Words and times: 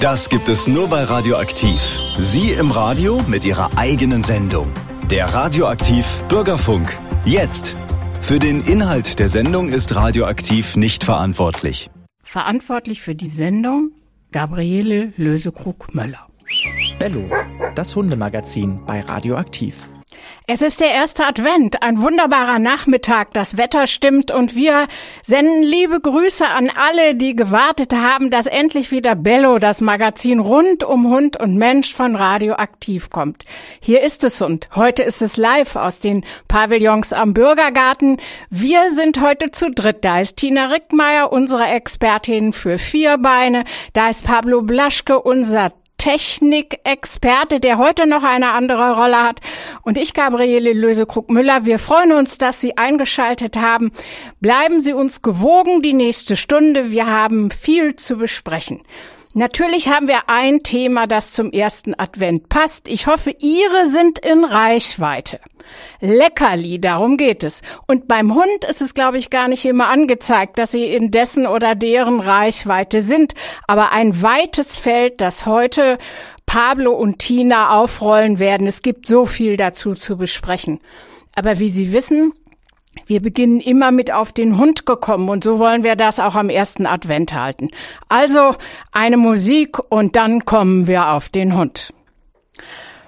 Das 0.00 0.28
gibt 0.28 0.48
es 0.48 0.68
nur 0.68 0.88
bei 0.88 1.02
Radioaktiv. 1.02 1.80
Sie 2.20 2.52
im 2.52 2.70
Radio 2.70 3.20
mit 3.26 3.44
Ihrer 3.44 3.76
eigenen 3.76 4.22
Sendung. 4.22 4.68
Der 5.10 5.34
Radioaktiv 5.34 6.06
Bürgerfunk. 6.28 6.96
Jetzt. 7.24 7.74
Für 8.20 8.38
den 8.38 8.62
Inhalt 8.62 9.18
der 9.18 9.28
Sendung 9.28 9.68
ist 9.68 9.96
Radioaktiv 9.96 10.76
nicht 10.76 11.02
verantwortlich. 11.02 11.90
Verantwortlich 12.22 13.02
für 13.02 13.16
die 13.16 13.28
Sendung 13.28 13.90
Gabriele 14.30 15.12
Lösekrug-Möller. 15.16 16.28
Bello, 17.00 17.28
das 17.74 17.96
Hundemagazin 17.96 18.86
bei 18.86 19.00
Radioaktiv. 19.00 19.88
Es 20.50 20.62
ist 20.62 20.80
der 20.80 20.92
erste 20.92 21.26
Advent, 21.26 21.82
ein 21.82 22.00
wunderbarer 22.00 22.58
Nachmittag, 22.58 23.34
das 23.34 23.58
Wetter 23.58 23.86
stimmt 23.86 24.30
und 24.30 24.54
wir 24.54 24.88
senden 25.22 25.62
liebe 25.62 26.00
Grüße 26.00 26.48
an 26.48 26.70
alle, 26.74 27.14
die 27.14 27.36
gewartet 27.36 27.92
haben, 27.92 28.30
dass 28.30 28.46
endlich 28.46 28.90
wieder 28.90 29.14
Bello, 29.14 29.58
das 29.58 29.82
Magazin 29.82 30.38
rund 30.38 30.84
um 30.84 31.10
Hund 31.10 31.38
und 31.38 31.58
Mensch 31.58 31.92
von 31.92 32.16
Radioaktiv 32.16 33.10
kommt. 33.10 33.44
Hier 33.78 34.00
ist 34.00 34.24
es 34.24 34.40
und 34.40 34.70
heute 34.74 35.02
ist 35.02 35.20
es 35.20 35.36
live 35.36 35.76
aus 35.76 36.00
den 36.00 36.24
Pavillons 36.48 37.12
am 37.12 37.34
Bürgergarten. 37.34 38.16
Wir 38.48 38.90
sind 38.90 39.20
heute 39.20 39.50
zu 39.50 39.70
dritt. 39.70 40.02
Da 40.02 40.20
ist 40.20 40.38
Tina 40.38 40.68
Rickmeier, 40.68 41.30
unsere 41.30 41.66
Expertin 41.66 42.54
für 42.54 42.78
Vierbeine. 42.78 43.64
Da 43.92 44.08
ist 44.08 44.24
Pablo 44.24 44.62
Blaschke, 44.62 45.20
unser 45.20 45.74
Technikexperte, 46.08 47.60
der 47.60 47.76
heute 47.76 48.06
noch 48.06 48.22
eine 48.22 48.52
andere 48.52 48.96
Rolle 48.96 49.22
hat. 49.22 49.40
Und 49.82 49.98
ich, 49.98 50.14
Gabriele 50.14 50.72
Lösekrug-Müller, 50.72 51.66
wir 51.66 51.78
freuen 51.78 52.12
uns, 52.12 52.38
dass 52.38 52.62
Sie 52.62 52.78
eingeschaltet 52.78 53.58
haben. 53.58 53.92
Bleiben 54.40 54.80
Sie 54.80 54.94
uns 54.94 55.20
gewogen 55.20 55.82
die 55.82 55.92
nächste 55.92 56.36
Stunde. 56.36 56.90
Wir 56.90 57.08
haben 57.08 57.50
viel 57.50 57.94
zu 57.96 58.16
besprechen. 58.16 58.80
Natürlich 59.34 59.88
haben 59.88 60.08
wir 60.08 60.28
ein 60.28 60.62
Thema, 60.62 61.06
das 61.06 61.32
zum 61.32 61.52
ersten 61.52 61.94
Advent 61.98 62.48
passt. 62.48 62.88
Ich 62.88 63.06
hoffe, 63.06 63.34
Ihre 63.38 63.86
sind 63.86 64.18
in 64.18 64.44
Reichweite. 64.44 65.38
Leckerli, 66.00 66.80
darum 66.80 67.16
geht 67.16 67.44
es. 67.44 67.62
Und 67.86 68.08
beim 68.08 68.34
Hund 68.34 68.64
ist 68.68 68.80
es, 68.80 68.94
glaube 68.94 69.18
ich, 69.18 69.30
gar 69.30 69.48
nicht 69.48 69.64
immer 69.64 69.88
angezeigt, 69.88 70.58
dass 70.58 70.72
sie 70.72 70.86
in 70.86 71.10
dessen 71.10 71.46
oder 71.46 71.74
deren 71.74 72.20
Reichweite 72.20 73.02
sind. 73.02 73.34
Aber 73.66 73.92
ein 73.92 74.22
weites 74.22 74.76
Feld, 74.76 75.20
das 75.20 75.44
heute 75.44 75.98
Pablo 76.46 76.92
und 76.94 77.18
Tina 77.18 77.78
aufrollen 77.78 78.38
werden. 78.38 78.66
Es 78.66 78.80
gibt 78.80 79.06
so 79.06 79.26
viel 79.26 79.58
dazu 79.58 79.94
zu 79.94 80.16
besprechen. 80.16 80.80
Aber 81.34 81.58
wie 81.58 81.68
Sie 81.68 81.92
wissen, 81.92 82.32
wir 83.06 83.20
beginnen 83.20 83.60
immer 83.60 83.90
mit 83.90 84.12
auf 84.12 84.32
den 84.32 84.58
Hund 84.58 84.86
gekommen 84.86 85.28
und 85.28 85.44
so 85.44 85.58
wollen 85.58 85.82
wir 85.82 85.96
das 85.96 86.20
auch 86.20 86.34
am 86.34 86.50
ersten 86.50 86.86
Advent 86.86 87.32
halten. 87.32 87.70
Also 88.08 88.54
eine 88.92 89.16
Musik 89.16 89.78
und 89.90 90.16
dann 90.16 90.44
kommen 90.44 90.86
wir 90.86 91.08
auf 91.08 91.28
den 91.28 91.56
Hund. 91.56 91.92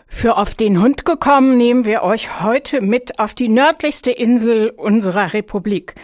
Für 0.07 0.37
auf 0.37 0.55
den 0.55 0.83
Hund 0.83 1.05
gekommen 1.05 1.57
nehmen 1.57 1.85
wir 1.85 2.03
euch 2.03 2.43
heute 2.43 2.81
mit 2.81 3.19
auf 3.19 3.35
die 3.35 3.49
nördlichste 3.49 4.11
Insel 4.11 4.71
unserer 4.71 5.33
Republik. 5.33 5.95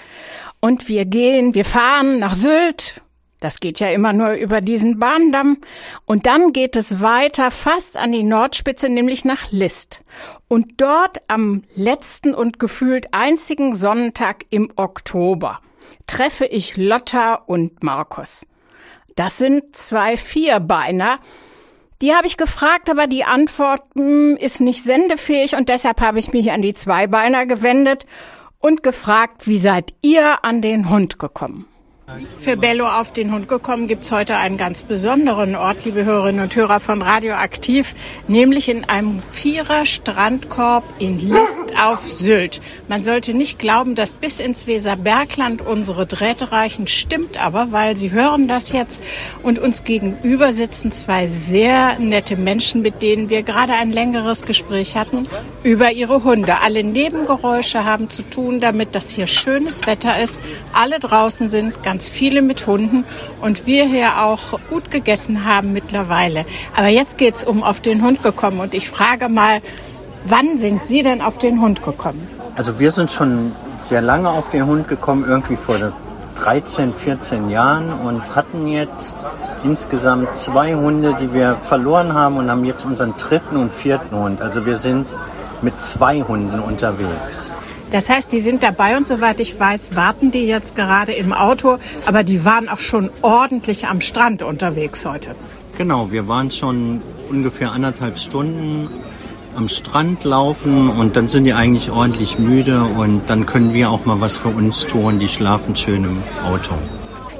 Und 0.61 0.89
wir 0.89 1.05
gehen, 1.05 1.55
wir 1.55 1.65
fahren 1.65 2.21
nach 2.21 2.35
Sylt, 2.35 3.03
das 3.41 3.61
geht 3.61 3.81
ja 3.81 3.91
immer 3.91 4.13
nur 4.13 4.33
über 4.33 4.61
diesen 4.61 4.99
Bahndamm. 4.99 5.59
Und 6.07 6.27
dann 6.27 6.53
geht 6.53 6.75
es 6.75 7.01
weiter 7.01 7.51
fast 7.51 7.97
an 7.97 8.13
die 8.13 8.23
Nordspitze, 8.23 8.89
nämlich 8.89 9.25
nach 9.25 9.51
List. 9.51 10.03
Und 10.49 10.81
dort 10.81 11.19
am 11.29 11.65
letzten 11.75 12.35
und 12.35 12.59
gefühlt 12.59 13.13
einzigen 13.13 13.75
Sonntag 13.75 14.45
im 14.51 14.73
Oktober 14.77 15.61
treffe 16.07 16.47
ich 16.47 16.77
Lotta 16.77 17.35
und 17.35 17.83
Markus. 17.83 18.47
Das 19.17 19.39
sind 19.39 19.75
zwei 19.75 20.17
Vierbeiner. 20.17 21.19
Die 22.03 22.15
habe 22.15 22.27
ich 22.27 22.37
gefragt, 22.37 22.91
aber 22.91 23.07
die 23.07 23.25
Antwort 23.25 23.83
mh, 23.97 24.03
hm, 24.03 24.37
ist 24.37 24.61
nicht 24.61 24.85
sendefähig 24.85 25.57
und 25.57 25.69
deshalb 25.69 26.01
habe 26.01 26.19
ich 26.19 26.33
mich 26.33 26.53
an 26.53 26.63
die 26.63 26.75
Zweibeiner 26.75 27.47
gewendet 27.47 28.07
und 28.59 28.83
gefragt, 28.83 29.47
wie 29.47 29.59
seid 29.59 29.95
ihr 30.03 30.45
an 30.45 30.61
den 30.61 30.91
Hund 30.91 31.19
gekommen? 31.19 31.67
Für 32.39 32.57
Bello 32.57 32.87
auf 32.87 33.13
den 33.13 33.33
Hund 33.33 33.49
gekommen 33.49 33.89
gibt's 33.89 34.13
heute 34.13 34.37
einen 34.37 34.57
ganz 34.57 34.85
besonderen 34.85 35.57
Ort, 35.57 35.85
liebe 35.85 36.05
Hörerinnen 36.05 36.41
und 36.41 36.55
Hörer 36.55 36.79
von 36.79 37.03
Radioaktiv, 37.03 37.97
nämlich 38.29 38.69
in 38.69 38.89
einem 38.89 39.19
Vierer-Strandkorb 39.33 40.85
in 41.01 41.19
List 41.19 41.75
auf 41.77 42.09
Sylt. 42.09 42.61
Man 42.87 43.03
sollte 43.03 43.35
nicht 43.35 43.59
glauben, 43.59 43.97
dass 43.97 44.13
bis 44.13 44.39
ins 44.39 44.69
Weserbergland 44.69 45.63
unsere 45.63 46.07
Drähte 46.07 46.53
reichen, 46.53 46.87
stimmt 46.87 47.45
aber, 47.45 47.73
weil 47.73 47.97
Sie 47.97 48.13
hören 48.13 48.47
das 48.47 48.71
jetzt 48.71 49.03
und 49.43 49.59
uns 49.59 49.83
gegenüber 49.83 50.53
sitzen 50.53 50.93
zwei 50.93 51.27
sehr 51.27 51.99
nette 51.99 52.37
Menschen, 52.37 52.83
mit 52.83 53.03
denen 53.03 53.31
wir 53.31 53.43
gerade 53.43 53.73
ein 53.73 53.91
längeres 53.91 54.43
Gespräch 54.43 54.95
hatten 54.97 55.27
über 55.65 55.91
ihre 55.91 56.23
Hunde. 56.23 56.61
Alle 56.61 56.85
Nebengeräusche 56.85 57.85
haben 57.85 58.11
zu 58.11 58.23
tun 58.23 58.61
damit, 58.61 58.95
dass 58.95 59.11
hier 59.11 59.27
schönes 59.27 59.89
Wetter 59.89 60.23
ist, 60.23 60.39
alle 60.73 61.01
draußen 61.01 61.49
sind, 61.49 61.83
ganz 61.83 61.96
ganz 61.97 62.11
viele 62.11 62.43
mit 62.43 62.67
Hunden 62.67 63.07
und 63.41 63.65
wir 63.65 63.87
hier 63.87 64.23
auch 64.23 64.61
gut 64.69 64.91
gegessen 64.91 65.47
haben 65.47 65.73
mittlerweile. 65.73 66.45
Aber 66.77 66.89
jetzt 66.89 67.17
geht 67.17 67.37
es 67.37 67.45
um 67.45 67.63
auf 67.63 67.81
den 67.81 68.03
Hund 68.03 68.23
gekommen 68.23 68.61
und 68.61 68.75
ich 68.75 68.91
frage 68.91 69.31
mal, 69.31 69.63
wann 70.27 70.59
sind 70.59 70.85
Sie 70.85 71.03
denn 71.03 71.23
auf 71.23 71.39
den 71.39 71.59
Hund 71.63 71.83
gekommen? 71.83 72.29
Also 72.55 72.79
wir 72.79 72.91
sind 72.91 73.11
schon 73.11 73.53
sehr 73.79 74.03
lange 74.03 74.29
auf 74.29 74.51
den 74.51 74.67
Hund 74.67 74.89
gekommen, 74.89 75.25
irgendwie 75.27 75.57
vor 75.57 75.95
13, 76.35 76.93
14 76.93 77.49
Jahren 77.49 77.91
und 77.95 78.37
hatten 78.37 78.67
jetzt 78.67 79.17
insgesamt 79.65 80.37
zwei 80.37 80.75
Hunde, 80.75 81.17
die 81.19 81.33
wir 81.33 81.57
verloren 81.57 82.13
haben 82.13 82.37
und 82.37 82.51
haben 82.51 82.67
jetzt 82.67 82.85
unseren 82.85 83.15
dritten 83.17 83.57
und 83.57 83.73
vierten 83.73 84.15
Hund. 84.15 84.43
Also 84.43 84.67
wir 84.67 84.77
sind 84.77 85.07
mit 85.63 85.81
zwei 85.81 86.21
Hunden 86.21 86.61
unterwegs. 86.61 87.53
Das 87.97 88.11
heißt, 88.11 88.31
die 88.31 88.41
sind 88.41 88.63
dabei 88.63 88.99
und 88.99 89.07
soweit 89.07 89.41
ich 89.41 89.59
weiß, 89.59 89.97
warten 89.97 90.31
die 90.31 90.47
jetzt 90.47 90.77
gerade 90.77 91.13
im 91.13 91.33
Auto, 91.33 91.79
aber 92.05 92.25
die 92.25 92.45
waren 92.45 92.69
auch 92.69 92.79
schon 92.79 93.09
ordentlich 93.23 93.89
am 93.89 94.03
Strand 94.03 94.43
unterwegs 94.43 95.07
heute. 95.07 95.35
Genau, 95.79 96.11
wir 96.11 96.29
waren 96.29 96.51
schon 96.51 97.01
ungefähr 97.31 97.73
anderthalb 97.73 98.19
Stunden 98.19 98.91
am 99.57 99.71
Strand 99.71 100.25
laufen 100.25 100.91
und 100.91 101.17
dann 101.17 101.29
sind 101.29 101.45
die 101.45 101.55
eigentlich 101.55 101.91
ordentlich 101.91 102.39
müde 102.39 102.83
und 102.83 103.31
dann 103.31 103.47
können 103.47 103.73
wir 103.73 103.89
auch 103.89 104.05
mal 104.05 104.21
was 104.21 104.37
für 104.37 104.49
uns 104.49 104.87
tun. 104.87 105.19
Die 105.19 105.29
schlafen 105.29 105.75
schön 105.75 106.05
im 106.05 106.23
Auto. 106.45 106.75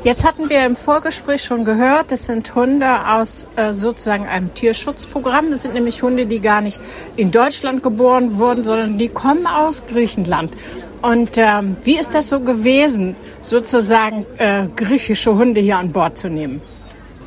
Jetzt 0.07 0.25
hatten 0.25 0.49
wir 0.49 0.65
im 0.65 0.77
Vorgespräch 0.77 1.43
schon 1.43 1.65
gehört, 1.65 2.13
das 2.13 2.27
sind 2.27 2.55
Hunde 2.55 3.09
aus 3.09 3.49
äh, 3.57 3.73
sozusagen 3.73 4.29
einem 4.29 4.55
Tierschutzprogramm. 4.55 5.51
Das 5.51 5.65
sind 5.65 5.75
nämlich 5.75 6.01
Hunde, 6.01 6.27
die 6.27 6.39
gar 6.39 6.61
nicht 6.61 6.79
in 7.17 7.33
Deutschland 7.33 7.83
geboren 7.83 8.39
wurden, 8.39 8.63
sondern 8.63 8.99
die 8.99 9.09
kommen 9.09 9.49
aus 9.49 9.85
Griechenland. 9.87 10.53
Und 11.03 11.31
ähm, 11.35 11.77
wie 11.83 11.99
ist 11.99 12.15
das 12.15 12.29
so 12.29 12.39
gewesen, 12.39 13.17
sozusagen 13.43 14.25
äh, 14.39 14.69
griechische 14.77 15.35
Hunde 15.35 15.61
hier 15.61 15.79
an 15.79 15.91
Bord 15.91 16.17
zu 16.17 16.29
nehmen? 16.29 16.63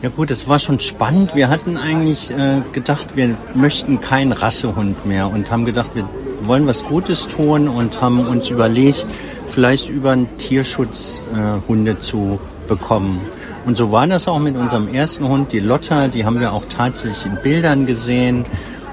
Ja 0.01 0.07
gut, 0.07 0.31
es 0.31 0.47
war 0.47 0.57
schon 0.57 0.79
spannend. 0.79 1.35
Wir 1.35 1.49
hatten 1.49 1.75
eigentlich 1.75 2.31
äh, 2.31 2.61
gedacht, 2.71 3.09
wir 3.15 3.35
möchten 3.55 3.99
keinen 3.99 4.31
Rassehund 4.31 5.05
mehr 5.05 5.29
und 5.29 5.51
haben 5.51 5.65
gedacht, 5.65 5.91
wir 5.95 6.07
wollen 6.43 6.65
was 6.65 6.85
Gutes 6.85 7.27
tun 7.27 7.67
und 7.67 7.99
haben 7.99 8.25
uns 8.25 8.49
überlegt, 8.49 9.05
vielleicht 9.49 9.89
über 9.89 10.11
einen 10.11 10.37
Tierschutz 10.37 11.21
äh, 11.35 11.95
zu 11.99 12.39
bekommen. 12.69 13.19
Und 13.65 13.75
so 13.75 13.91
war 13.91 14.07
das 14.07 14.29
auch 14.29 14.39
mit 14.39 14.55
unserem 14.55 14.93
ersten 14.93 15.27
Hund, 15.27 15.51
die 15.51 15.59
Lotta, 15.59 16.07
die 16.07 16.23
haben 16.23 16.39
wir 16.39 16.53
auch 16.53 16.63
tatsächlich 16.69 17.25
in 17.25 17.37
Bildern 17.43 17.85
gesehen. 17.85 18.45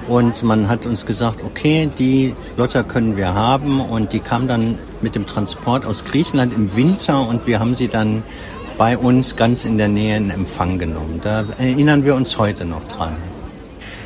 Und 0.09 0.43
man 0.43 0.67
hat 0.67 0.85
uns 0.85 1.05
gesagt, 1.05 1.39
okay, 1.45 1.89
die 1.97 2.35
Lotta 2.57 2.83
können 2.83 3.15
wir 3.15 3.33
haben. 3.33 3.79
Und 3.79 4.11
die 4.11 4.19
kam 4.19 4.47
dann 4.47 4.77
mit 5.01 5.15
dem 5.15 5.25
Transport 5.25 5.85
aus 5.85 6.03
Griechenland 6.03 6.53
im 6.53 6.75
Winter 6.75 7.27
und 7.27 7.47
wir 7.47 7.59
haben 7.59 7.75
sie 7.75 7.87
dann 7.87 8.23
bei 8.77 8.97
uns 8.97 9.35
ganz 9.35 9.65
in 9.65 9.77
der 9.77 9.87
Nähe 9.87 10.17
in 10.17 10.29
Empfang 10.29 10.77
genommen. 10.79 11.19
Da 11.23 11.45
erinnern 11.57 12.05
wir 12.05 12.15
uns 12.15 12.37
heute 12.37 12.65
noch 12.65 12.83
dran. 12.83 13.15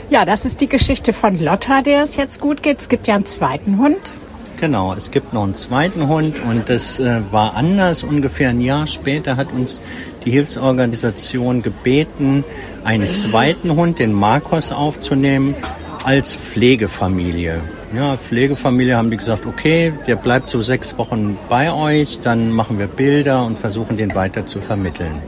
Ja, 0.10 0.26
das 0.26 0.44
ist 0.46 0.60
die 0.62 0.68
Geschichte 0.68 1.14
von 1.14 1.40
Lotta, 1.40 1.82
der 1.82 2.04
es 2.04 2.18
jetzt 2.18 2.42
gut 2.42 2.64
geht. 2.64 2.82
Es 2.82 2.90
gibt 2.90 3.08
ja 3.08 3.16
einen 3.16 3.26
zweiten 3.26 3.78
Hund. 3.78 4.14
Genau, 4.62 4.94
es 4.94 5.10
gibt 5.10 5.34
noch 5.34 5.44
einen 5.44 5.56
zweiten 5.56 6.08
Hund 6.08 6.40
und 6.40 6.70
das 6.70 7.00
äh, 7.00 7.20
war 7.32 7.56
anders. 7.56 8.04
Ungefähr 8.04 8.50
ein 8.50 8.62
Jahr 8.62 8.86
später 8.86 9.36
hat 9.36 9.52
uns 9.52 9.82
die 10.24 10.30
Hilfsorganisation 10.30 11.64
gebeten, 11.64 12.44
einen 12.84 13.10
zweiten 13.10 13.76
Hund, 13.76 13.98
den 13.98 14.14
Marcos, 14.14 14.72
aufzunehmen 14.72 15.56
als 16.04 16.36
Pflegefamilie. 16.36 17.60
Ja, 17.96 18.16
Pflegefamilie 18.18 18.96
haben 18.96 19.10
die 19.10 19.18
gesagt, 19.18 19.48
okay, 19.48 19.94
der 20.06 20.16
bleibt 20.16 20.48
so 20.48 20.62
sechs 20.62 20.96
Wochen 21.00 21.40
bei 21.50 21.74
euch, 21.74 22.20
dann 22.20 22.52
machen 22.52 22.78
wir 22.78 22.86
Bilder 22.86 23.44
und 23.44 23.58
versuchen 23.58 23.98
den 23.98 24.14
weiter 24.14 24.46
zu 24.46 24.62
vermitteln. 24.62 25.24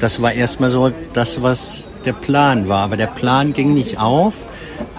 Das 0.00 0.22
war 0.22 0.32
erstmal 0.32 0.70
so 0.70 0.90
das, 1.12 1.42
was 1.42 1.84
der 2.06 2.14
Plan 2.14 2.70
war. 2.70 2.84
Aber 2.84 2.96
der 2.96 3.08
Plan 3.08 3.52
ging 3.52 3.74
nicht 3.74 4.00
auf 4.00 4.32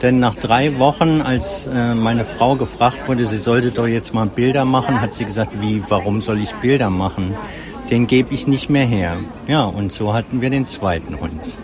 denn 0.01 0.19
nach 0.19 0.35
drei 0.35 0.77
Wochen, 0.79 1.21
als 1.21 1.67
äh, 1.67 1.93
meine 1.93 2.25
Frau 2.25 2.55
gefragt 2.55 3.07
wurde, 3.07 3.25
sie 3.25 3.37
sollte 3.37 3.71
doch 3.71 3.87
jetzt 3.87 4.13
mal 4.13 4.27
Bilder 4.27 4.65
machen, 4.65 5.01
hat 5.01 5.13
sie 5.13 5.25
gesagt, 5.25 5.51
wie, 5.61 5.83
warum 5.89 6.21
soll 6.21 6.39
ich 6.39 6.51
Bilder 6.55 6.89
machen? 6.89 7.35
Den 7.89 8.07
gebe 8.07 8.33
ich 8.33 8.47
nicht 8.47 8.69
mehr 8.69 8.85
her. 8.85 9.17
Ja, 9.47 9.63
und 9.63 9.91
so 9.91 10.13
hatten 10.13 10.41
wir 10.41 10.49
den 10.49 10.65
zweiten 10.65 11.19
Hund. 11.19 11.59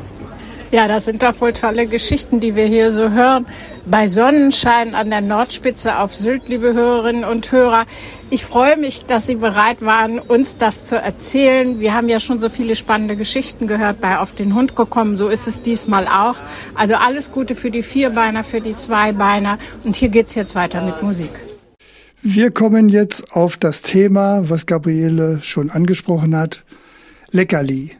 Ja, 0.69 0.89
das 0.89 1.05
sind 1.05 1.23
doch 1.23 1.39
wohl 1.39 1.53
tolle 1.53 1.87
Geschichten, 1.87 2.41
die 2.41 2.55
wir 2.55 2.65
hier 2.65 2.91
so 2.91 3.11
hören. 3.11 3.45
Bei 3.85 4.09
Sonnenschein 4.09 4.95
an 4.95 5.09
der 5.09 5.21
Nordspitze 5.21 5.97
auf 5.97 6.13
Sylt, 6.13 6.49
liebe 6.49 6.73
Hörerinnen 6.73 7.23
und 7.23 7.53
Hörer. 7.53 7.85
Ich 8.29 8.43
freue 8.43 8.75
mich, 8.75 9.05
dass 9.05 9.27
Sie 9.27 9.35
bereit 9.35 9.81
waren, 9.81 10.19
uns 10.19 10.57
das 10.57 10.83
zu 10.83 10.97
erzählen. 10.97 11.79
Wir 11.79 11.93
haben 11.93 12.09
ja 12.09 12.19
schon 12.19 12.37
so 12.37 12.49
viele 12.49 12.75
spannende 12.75 13.15
Geschichten 13.15 13.67
gehört 13.67 14.01
bei 14.01 14.17
Auf 14.17 14.35
den 14.35 14.55
Hund 14.55 14.75
gekommen. 14.75 15.15
So 15.15 15.29
ist 15.29 15.47
es 15.47 15.61
diesmal 15.61 16.05
auch. 16.05 16.35
Also 16.75 16.95
alles 16.95 17.31
Gute 17.31 17.55
für 17.55 17.71
die 17.71 17.83
Vierbeiner, 17.83 18.43
für 18.43 18.59
die 18.59 18.75
Zweibeiner. 18.75 19.59
Und 19.85 19.95
hier 19.95 20.09
geht's 20.09 20.35
jetzt 20.35 20.53
weiter 20.53 20.81
mit 20.81 21.01
Musik. 21.01 21.31
Wir 22.21 22.51
kommen 22.51 22.89
jetzt 22.89 23.31
auf 23.31 23.55
das 23.55 23.83
Thema, 23.83 24.49
was 24.49 24.65
Gabriele 24.65 25.39
schon 25.43 25.69
angesprochen 25.69 26.35
hat. 26.35 26.63
Leckerli. 27.31 27.91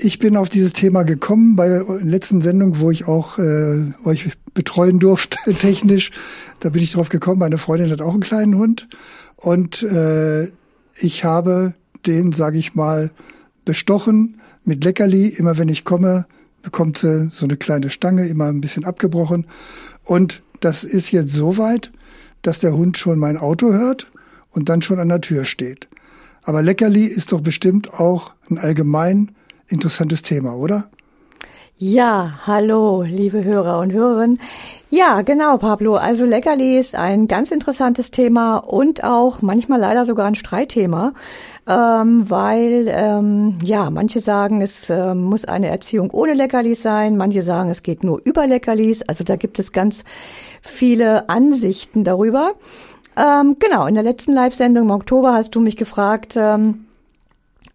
Ich 0.00 0.20
bin 0.20 0.36
auf 0.36 0.48
dieses 0.48 0.74
Thema 0.74 1.02
gekommen 1.02 1.56
bei 1.56 1.68
der 1.68 1.84
letzten 2.00 2.40
Sendung, 2.40 2.78
wo 2.78 2.92
ich 2.92 3.08
auch 3.08 3.36
äh, 3.38 3.92
euch 4.04 4.30
betreuen 4.54 5.00
durfte, 5.00 5.38
technisch. 5.58 6.12
Da 6.60 6.68
bin 6.68 6.84
ich 6.84 6.92
drauf 6.92 7.08
gekommen. 7.08 7.40
Meine 7.40 7.58
Freundin 7.58 7.90
hat 7.90 8.00
auch 8.00 8.12
einen 8.12 8.20
kleinen 8.20 8.54
Hund. 8.54 8.86
Und 9.34 9.82
äh, 9.82 10.44
ich 10.94 11.24
habe 11.24 11.74
den, 12.06 12.30
sage 12.30 12.58
ich 12.58 12.76
mal, 12.76 13.10
bestochen 13.64 14.40
mit 14.64 14.84
Leckerli. 14.84 15.26
Immer 15.26 15.58
wenn 15.58 15.68
ich 15.68 15.84
komme, 15.84 16.26
bekommt 16.62 16.98
sie 16.98 17.28
so 17.32 17.44
eine 17.44 17.56
kleine 17.56 17.90
Stange, 17.90 18.28
immer 18.28 18.46
ein 18.46 18.60
bisschen 18.60 18.84
abgebrochen. 18.84 19.48
Und 20.04 20.42
das 20.60 20.84
ist 20.84 21.10
jetzt 21.10 21.32
so 21.32 21.58
weit, 21.58 21.90
dass 22.42 22.60
der 22.60 22.72
Hund 22.72 22.98
schon 22.98 23.18
mein 23.18 23.36
Auto 23.36 23.72
hört 23.72 24.06
und 24.52 24.68
dann 24.68 24.80
schon 24.80 25.00
an 25.00 25.08
der 25.08 25.22
Tür 25.22 25.44
steht. 25.44 25.88
Aber 26.44 26.62
Leckerli 26.62 27.04
ist 27.04 27.32
doch 27.32 27.40
bestimmt 27.40 27.94
auch 27.94 28.32
ein 28.48 28.58
allgemein 28.58 29.32
interessantes 29.68 30.22
Thema, 30.22 30.56
oder? 30.56 30.88
Ja, 31.80 32.40
hallo, 32.44 33.02
liebe 33.02 33.44
Hörer 33.44 33.78
und 33.78 33.92
Hörerinnen. 33.92 34.40
Ja, 34.90 35.22
genau, 35.22 35.58
Pablo. 35.58 35.94
Also 35.94 36.24
Leckerli 36.24 36.76
ist 36.76 36.96
ein 36.96 37.28
ganz 37.28 37.52
interessantes 37.52 38.10
Thema 38.10 38.56
und 38.56 39.04
auch 39.04 39.42
manchmal 39.42 39.78
leider 39.78 40.04
sogar 40.04 40.26
ein 40.26 40.34
Streitthema, 40.34 41.12
ähm, 41.68 42.28
weil 42.28 42.88
ähm, 42.88 43.58
ja, 43.62 43.90
manche 43.90 44.18
sagen, 44.18 44.60
es 44.60 44.90
äh, 44.90 45.14
muss 45.14 45.44
eine 45.44 45.68
Erziehung 45.68 46.10
ohne 46.10 46.34
Leckerlis 46.34 46.82
sein, 46.82 47.16
manche 47.16 47.42
sagen, 47.42 47.68
es 47.68 47.84
geht 47.84 48.02
nur 48.02 48.20
über 48.24 48.48
Leckerlis. 48.48 49.02
Also 49.02 49.22
da 49.22 49.36
gibt 49.36 49.60
es 49.60 49.70
ganz 49.70 50.02
viele 50.62 51.28
Ansichten 51.28 52.02
darüber. 52.02 52.54
Ähm, 53.16 53.56
genau, 53.60 53.86
in 53.86 53.94
der 53.94 54.02
letzten 54.02 54.32
Live-Sendung 54.32 54.86
im 54.86 54.90
Oktober 54.90 55.32
hast 55.32 55.54
du 55.54 55.60
mich 55.60 55.76
gefragt, 55.76 56.34
ähm, 56.36 56.87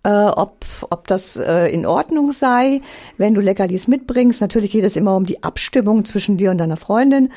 äh, 0.04 0.10
ob, 0.10 0.66
ob 0.90 1.08
das 1.08 1.38
äh, 1.38 1.68
in 1.74 1.86
Ordnung 1.86 2.32
sei, 2.32 2.82
wenn 3.18 3.34
du 3.34 3.42
Leckerlis 3.42 3.88
mitbringst. 3.88 4.42
Natürlich 4.42 4.72
geht 4.72 4.84
es 4.84 4.96
immer 4.96 5.16
um 5.16 5.26
die 5.26 5.44
Abstimmung 5.44 6.06
zwischen 6.06 6.38
dir 6.38 6.52
und 6.52 6.58
deiner 6.58 6.78
Freundin. 6.78 7.30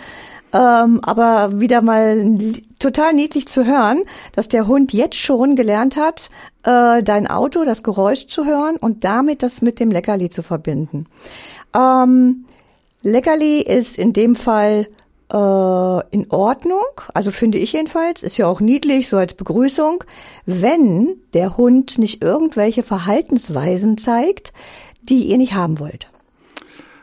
Ähm, 0.52 1.00
aber 1.02 1.60
wieder 1.60 1.82
mal 1.82 2.54
total 2.78 3.14
niedlich 3.14 3.46
zu 3.46 3.64
hören, 3.64 4.02
dass 4.32 4.48
der 4.48 4.66
Hund 4.66 4.92
jetzt 4.92 5.16
schon 5.16 5.56
gelernt 5.56 5.96
hat, 5.96 6.30
äh, 6.62 7.02
dein 7.02 7.26
Auto, 7.26 7.64
das 7.64 7.82
Geräusch 7.82 8.28
zu 8.28 8.44
hören 8.44 8.76
und 8.76 9.04
damit 9.04 9.42
das 9.42 9.60
mit 9.60 9.80
dem 9.80 9.90
Leckerli 9.90 10.30
zu 10.30 10.42
verbinden. 10.42 11.06
Ähm, 11.74 12.46
Leckerli 13.02 13.60
ist 13.60 13.98
in 13.98 14.12
dem 14.12 14.34
Fall 14.34 14.86
äh, 15.32 16.08
in 16.11 16.31
Ordnung, 16.31 16.84
also 17.14 17.31
finde 17.31 17.58
ich 17.58 17.73
jedenfalls, 17.73 18.23
ist 18.23 18.37
ja 18.37 18.46
auch 18.46 18.61
niedlich, 18.61 19.08
so 19.08 19.17
als 19.17 19.34
Begrüßung, 19.34 20.05
wenn 20.44 21.17
der 21.32 21.56
Hund 21.56 21.99
nicht 21.99 22.23
irgendwelche 22.23 22.82
Verhaltensweisen 22.82 23.99
zeigt, 23.99 24.52
die 25.02 25.25
ihr 25.26 25.38
nicht 25.38 25.55
haben 25.55 25.78
wollt. 25.78 26.08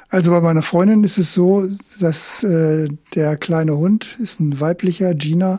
Also 0.10 0.30
bei 0.30 0.42
meiner 0.42 0.62
Freundin 0.62 1.04
ist 1.04 1.18
es 1.18 1.34
so, 1.34 1.68
dass 2.00 2.44
äh, 2.44 2.88
der 3.16 3.36
kleine 3.36 3.76
Hund 3.76 4.16
ist 4.20 4.40
ein 4.40 4.60
weiblicher 4.60 5.16
Gina, 5.16 5.58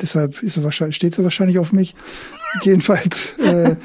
deshalb 0.00 0.42
ist 0.42 0.56
er 0.56 0.64
wahrscheinlich, 0.64 0.96
steht 0.96 1.14
sie 1.14 1.22
wahrscheinlich 1.22 1.60
auf 1.60 1.72
mich. 1.72 1.94
Jedenfalls, 2.62 3.38
äh, 3.38 3.76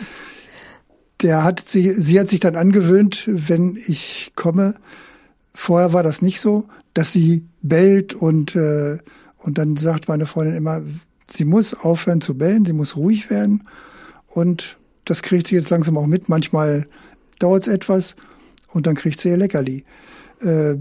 der 1.22 1.44
hat 1.44 1.70
sie, 1.70 1.94
sie 1.94 2.20
hat 2.20 2.30
sich 2.30 2.40
dann 2.40 2.56
angewöhnt, 2.56 3.26
wenn 3.28 3.76
ich 3.76 4.34
komme. 4.36 4.74
Vorher 5.60 5.92
war 5.94 6.04
das 6.04 6.22
nicht 6.22 6.40
so 6.40 6.68
dass 6.98 7.12
sie 7.12 7.46
bellt 7.62 8.16
und, 8.16 8.56
äh, 8.56 8.98
und 9.38 9.60
dann 9.60 9.76
sagt 9.78 10.08
meine 10.08 10.26
Freundin 10.26 10.56
immer, 10.56 10.82
sie 11.30 11.46
muss 11.46 11.76
aufhören 11.76 12.22
zu 12.22 12.36
bellen, 12.36 12.66
sie 12.66 12.74
muss 12.74 12.96
ruhig 12.96 13.30
werden. 13.30 13.68
Und 14.26 14.78
das 15.06 15.22
kriegt 15.22 15.46
sie 15.46 15.54
jetzt 15.54 15.70
langsam 15.70 15.96
auch 15.96 16.08
mit. 16.08 16.28
Manchmal 16.28 16.88
dauert 17.38 17.62
es 17.62 17.68
etwas 17.68 18.16
und 18.74 18.88
dann 18.88 18.96
kriegt 18.96 19.20
sie 19.20 19.30
ihr 19.30 19.38
Leckerli. 19.38 19.86
Äh, 20.42 20.78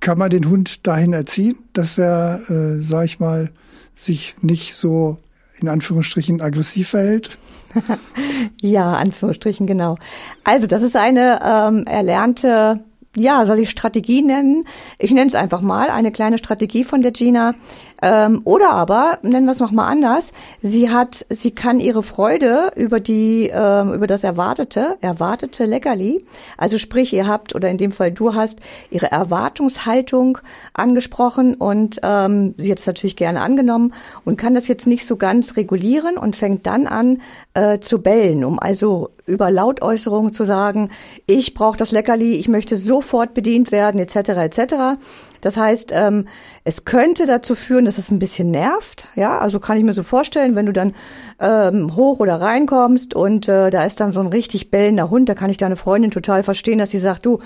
kann 0.00 0.18
man 0.18 0.28
den 0.28 0.50
Hund 0.50 0.86
dahin 0.86 1.14
erziehen, 1.14 1.56
dass 1.72 1.96
er, 1.96 2.42
äh, 2.50 2.82
sag 2.82 3.06
ich 3.06 3.18
mal, 3.18 3.50
sich 3.94 4.36
nicht 4.42 4.74
so 4.74 5.16
in 5.60 5.68
Anführungsstrichen 5.68 6.42
aggressiv 6.42 6.90
verhält? 6.90 7.38
ja, 8.60 8.92
Anführungsstrichen, 8.92 9.66
genau. 9.66 9.96
Also 10.44 10.66
das 10.66 10.82
ist 10.82 10.94
eine 10.94 11.40
ähm, 11.42 11.86
erlernte 11.86 12.84
ja, 13.18 13.46
soll 13.46 13.58
ich 13.58 13.70
Strategie 13.70 14.22
nennen? 14.22 14.64
Ich 14.98 15.10
nenne 15.10 15.28
es 15.28 15.34
einfach 15.34 15.60
mal 15.60 15.90
eine 15.90 16.12
kleine 16.12 16.38
Strategie 16.38 16.84
von 16.84 17.02
der 17.02 17.12
Gina. 17.12 17.54
Ähm, 18.00 18.42
oder 18.44 18.70
aber 18.70 19.18
nennen 19.22 19.46
wir 19.46 19.52
es 19.52 19.58
noch 19.58 19.72
mal 19.72 19.86
anders. 19.86 20.32
Sie 20.62 20.90
hat, 20.90 21.26
sie 21.28 21.50
kann 21.50 21.80
ihre 21.80 22.02
Freude 22.02 22.70
über 22.76 23.00
die, 23.00 23.50
ähm, 23.52 23.92
über 23.92 24.06
das 24.06 24.24
erwartete, 24.24 24.96
erwartete 25.00 25.64
Leckerli. 25.64 26.24
Also 26.56 26.78
sprich, 26.78 27.12
ihr 27.12 27.26
habt 27.26 27.54
oder 27.54 27.68
in 27.70 27.78
dem 27.78 27.92
Fall 27.92 28.12
du 28.12 28.34
hast 28.34 28.60
ihre 28.90 29.10
Erwartungshaltung 29.10 30.38
angesprochen 30.74 31.54
und 31.54 31.98
ähm, 32.02 32.54
sie 32.56 32.70
hat 32.70 32.78
es 32.78 32.86
natürlich 32.86 33.16
gerne 33.16 33.40
angenommen 33.40 33.94
und 34.24 34.36
kann 34.36 34.54
das 34.54 34.68
jetzt 34.68 34.86
nicht 34.86 35.06
so 35.06 35.16
ganz 35.16 35.56
regulieren 35.56 36.16
und 36.18 36.36
fängt 36.36 36.66
dann 36.66 36.86
an 36.86 37.20
äh, 37.54 37.80
zu 37.80 38.00
bellen, 38.00 38.44
um 38.44 38.58
also 38.58 39.10
über 39.26 39.50
Lautäußerungen 39.50 40.32
zu 40.32 40.44
sagen, 40.44 40.90
ich 41.26 41.54
brauche 41.54 41.76
das 41.76 41.92
Leckerli, 41.92 42.36
ich 42.36 42.48
möchte 42.48 42.76
sofort 42.76 43.34
bedient 43.34 43.70
werden, 43.70 44.00
etc. 44.00 44.16
etc. 44.16 44.74
Das 45.40 45.56
heißt, 45.56 45.92
ähm, 45.94 46.26
es 46.64 46.84
könnte 46.84 47.26
dazu 47.26 47.54
führen, 47.54 47.84
dass 47.84 47.98
es 47.98 48.10
ein 48.10 48.18
bisschen 48.18 48.50
nervt. 48.50 49.08
Ja, 49.14 49.38
also 49.38 49.60
kann 49.60 49.78
ich 49.78 49.84
mir 49.84 49.92
so 49.92 50.02
vorstellen, 50.02 50.56
wenn 50.56 50.66
du 50.66 50.72
dann 50.72 50.94
ähm, 51.40 51.94
hoch 51.96 52.20
oder 52.20 52.40
reinkommst 52.40 53.14
und 53.14 53.48
äh, 53.48 53.70
da 53.70 53.84
ist 53.84 54.00
dann 54.00 54.12
so 54.12 54.20
ein 54.20 54.26
richtig 54.26 54.70
bellender 54.70 55.10
Hund, 55.10 55.28
da 55.28 55.34
kann 55.34 55.50
ich 55.50 55.56
deine 55.56 55.76
Freundin 55.76 56.10
total 56.10 56.42
verstehen, 56.42 56.78
dass 56.78 56.90
sie 56.90 56.98
sagt, 56.98 57.26
du, 57.26 57.38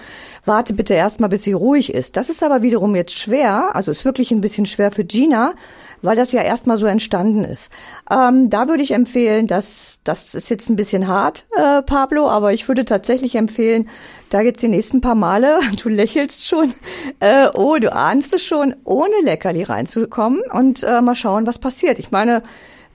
warte 0.45 0.73
bitte 0.75 0.95
erstmal, 0.95 1.29
bis 1.29 1.43
sie 1.43 1.53
ruhig 1.53 1.93
ist. 1.93 2.17
Das 2.17 2.29
ist 2.29 2.43
aber 2.43 2.63
wiederum 2.63 2.95
jetzt 2.95 3.15
schwer, 3.15 3.77
also 3.77 3.91
ist 3.91 4.05
wirklich 4.05 4.31
ein 4.31 4.41
bisschen 4.41 4.67
schwer 4.67 4.93
für 4.93 5.05
Gina, 5.05 5.55
weil 6.03 6.17
das 6.17 6.33
ja 6.33 6.43
erstmal 6.43 6.77
so 6.77 6.87
entstanden 6.87 7.45
ist. 7.45 7.71
Ähm, 8.11 8.51
da 8.51 8.69
würde 8.69 8.83
ich 8.83 8.91
empfehlen, 8.93 9.47
dass 9.47 10.01
das 10.05 10.35
ist 10.35 10.51
jetzt 10.51 10.69
ein 10.69 10.77
bisschen 10.77 11.09
hart, 11.09 11.47
äh, 11.57 11.83
Pablo, 11.83 12.29
aber 12.29 12.53
ich 12.53 12.69
würde 12.69 12.85
tatsächlich 12.85 13.37
empfehlen, 13.37 13.89
da 14.29 14.41
jetzt 14.41 14.63
die 14.63 14.69
nächsten 14.69 15.01
paar 15.01 15.15
Male, 15.15 15.61
du 15.83 15.89
lächelst 15.89 16.47
schon, 16.47 16.75
äh, 17.21 17.49
oh, 17.55 17.79
du 17.79 17.93
ahnst 17.93 18.33
es 18.33 18.45
schon, 18.45 18.75
ohne 18.85 19.15
Leckerli 19.23 19.63
reinzukommen 19.63 20.43
und 20.53 20.83
äh, 20.83 21.01
mal 21.01 21.15
schauen, 21.15 21.47
was 21.47 21.59
passiert. 21.59 21.99
Ich 21.99 22.11
meine, 22.11 22.43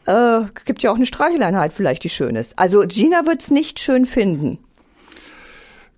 äh, 0.05 0.41
gibt 0.65 0.83
ja 0.83 0.91
auch 0.91 0.95
eine 0.95 1.05
Streicheleinheit 1.05 1.73
vielleicht, 1.73 2.03
die 2.03 2.09
schön 2.09 2.35
ist. 2.35 2.57
Also 2.59 2.81
Gina 2.87 3.25
wird's 3.25 3.51
nicht 3.51 3.79
schön 3.79 4.05
finden. 4.05 4.59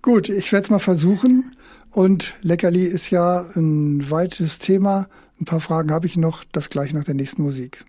Gut, 0.02 0.28
ich 0.28 0.52
werde 0.52 0.64
es 0.64 0.70
mal 0.70 0.78
versuchen. 0.78 1.56
Und 1.92 2.34
Leckerli 2.42 2.86
ist 2.86 3.10
ja 3.10 3.44
ein 3.56 4.08
weites 4.10 4.58
Thema. 4.58 5.08
Ein 5.40 5.46
paar 5.46 5.60
Fragen 5.60 5.90
habe 5.90 6.06
ich 6.06 6.16
noch, 6.18 6.44
das 6.52 6.68
gleich 6.68 6.92
nach 6.92 7.04
der 7.04 7.14
nächsten 7.14 7.42
Musik. 7.42 7.84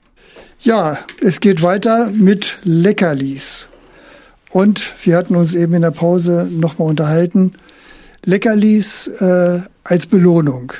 Ja, 0.61 0.99
es 1.21 1.41
geht 1.41 1.61
weiter 1.61 2.09
mit 2.13 2.59
Leckerlis. 2.63 3.67
Und 4.51 4.93
wir 5.03 5.17
hatten 5.17 5.35
uns 5.35 5.53
eben 5.53 5.73
in 5.73 5.81
der 5.81 5.91
Pause 5.91 6.47
nochmal 6.49 6.89
unterhalten. 6.89 7.53
Leckerlis 8.23 9.07
äh, 9.07 9.61
als 9.83 10.07
Belohnung. 10.07 10.73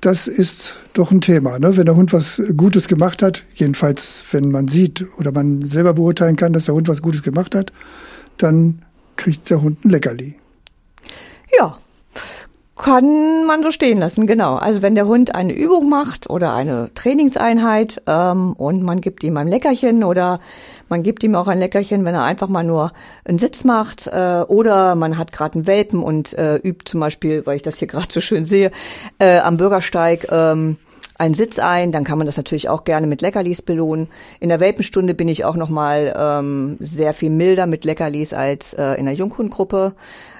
Das 0.00 0.28
ist 0.28 0.76
doch 0.92 1.10
ein 1.10 1.20
Thema. 1.20 1.58
Ne? 1.58 1.76
Wenn 1.76 1.86
der 1.86 1.96
Hund 1.96 2.12
was 2.12 2.42
Gutes 2.56 2.86
gemacht 2.86 3.22
hat, 3.22 3.44
jedenfalls 3.54 4.24
wenn 4.30 4.50
man 4.50 4.68
sieht 4.68 5.06
oder 5.16 5.32
man 5.32 5.62
selber 5.62 5.94
beurteilen 5.94 6.36
kann, 6.36 6.52
dass 6.52 6.66
der 6.66 6.74
Hund 6.74 6.88
was 6.88 7.02
Gutes 7.02 7.22
gemacht 7.22 7.54
hat, 7.54 7.72
dann 8.36 8.82
kriegt 9.16 9.48
der 9.50 9.62
Hund 9.62 9.84
ein 9.84 9.90
Leckerli. 9.90 10.34
Ja, 11.58 11.78
kann 12.78 13.44
man 13.46 13.62
so 13.62 13.70
stehen 13.70 13.98
lassen, 13.98 14.26
genau. 14.26 14.56
Also 14.56 14.82
wenn 14.82 14.94
der 14.94 15.06
Hund 15.06 15.34
eine 15.34 15.52
Übung 15.52 15.88
macht 15.88 16.30
oder 16.30 16.54
eine 16.54 16.90
Trainingseinheit 16.94 18.02
ähm, 18.06 18.52
und 18.54 18.82
man 18.82 19.00
gibt 19.00 19.24
ihm 19.24 19.36
ein 19.36 19.48
Leckerchen 19.48 20.04
oder 20.04 20.40
man 20.88 21.02
gibt 21.02 21.22
ihm 21.22 21.34
auch 21.34 21.48
ein 21.48 21.58
Leckerchen, 21.58 22.04
wenn 22.04 22.14
er 22.14 22.24
einfach 22.24 22.48
mal 22.48 22.64
nur 22.64 22.92
einen 23.24 23.38
Sitz 23.38 23.64
macht 23.64 24.06
äh, 24.06 24.44
oder 24.46 24.94
man 24.94 25.18
hat 25.18 25.32
gerade 25.32 25.56
einen 25.56 25.66
Welpen 25.66 26.02
und 26.02 26.32
äh, 26.34 26.56
übt 26.56 26.84
zum 26.86 27.00
Beispiel, 27.00 27.44
weil 27.46 27.56
ich 27.56 27.62
das 27.62 27.78
hier 27.78 27.88
gerade 27.88 28.08
so 28.10 28.20
schön 28.20 28.46
sehe, 28.46 28.70
äh, 29.18 29.38
am 29.38 29.56
Bürgersteig 29.56 30.28
ähm, 30.30 30.76
einen 31.18 31.34
Sitz 31.34 31.58
ein, 31.58 31.90
dann 31.90 32.04
kann 32.04 32.16
man 32.16 32.26
das 32.26 32.36
natürlich 32.36 32.68
auch 32.68 32.84
gerne 32.84 33.08
mit 33.08 33.22
Leckerlis 33.22 33.60
belohnen. 33.60 34.08
In 34.38 34.48
der 34.48 34.60
Welpenstunde 34.60 35.14
bin 35.14 35.26
ich 35.26 35.44
auch 35.44 35.56
noch 35.56 35.68
mal 35.68 36.14
ähm, 36.16 36.76
sehr 36.78 37.12
viel 37.12 37.30
milder 37.30 37.66
mit 37.66 37.84
Leckerlis 37.84 38.32
als 38.32 38.72
äh, 38.74 38.92
in 38.94 39.06
der 39.06 39.14
Junghundgruppe. 39.14 39.94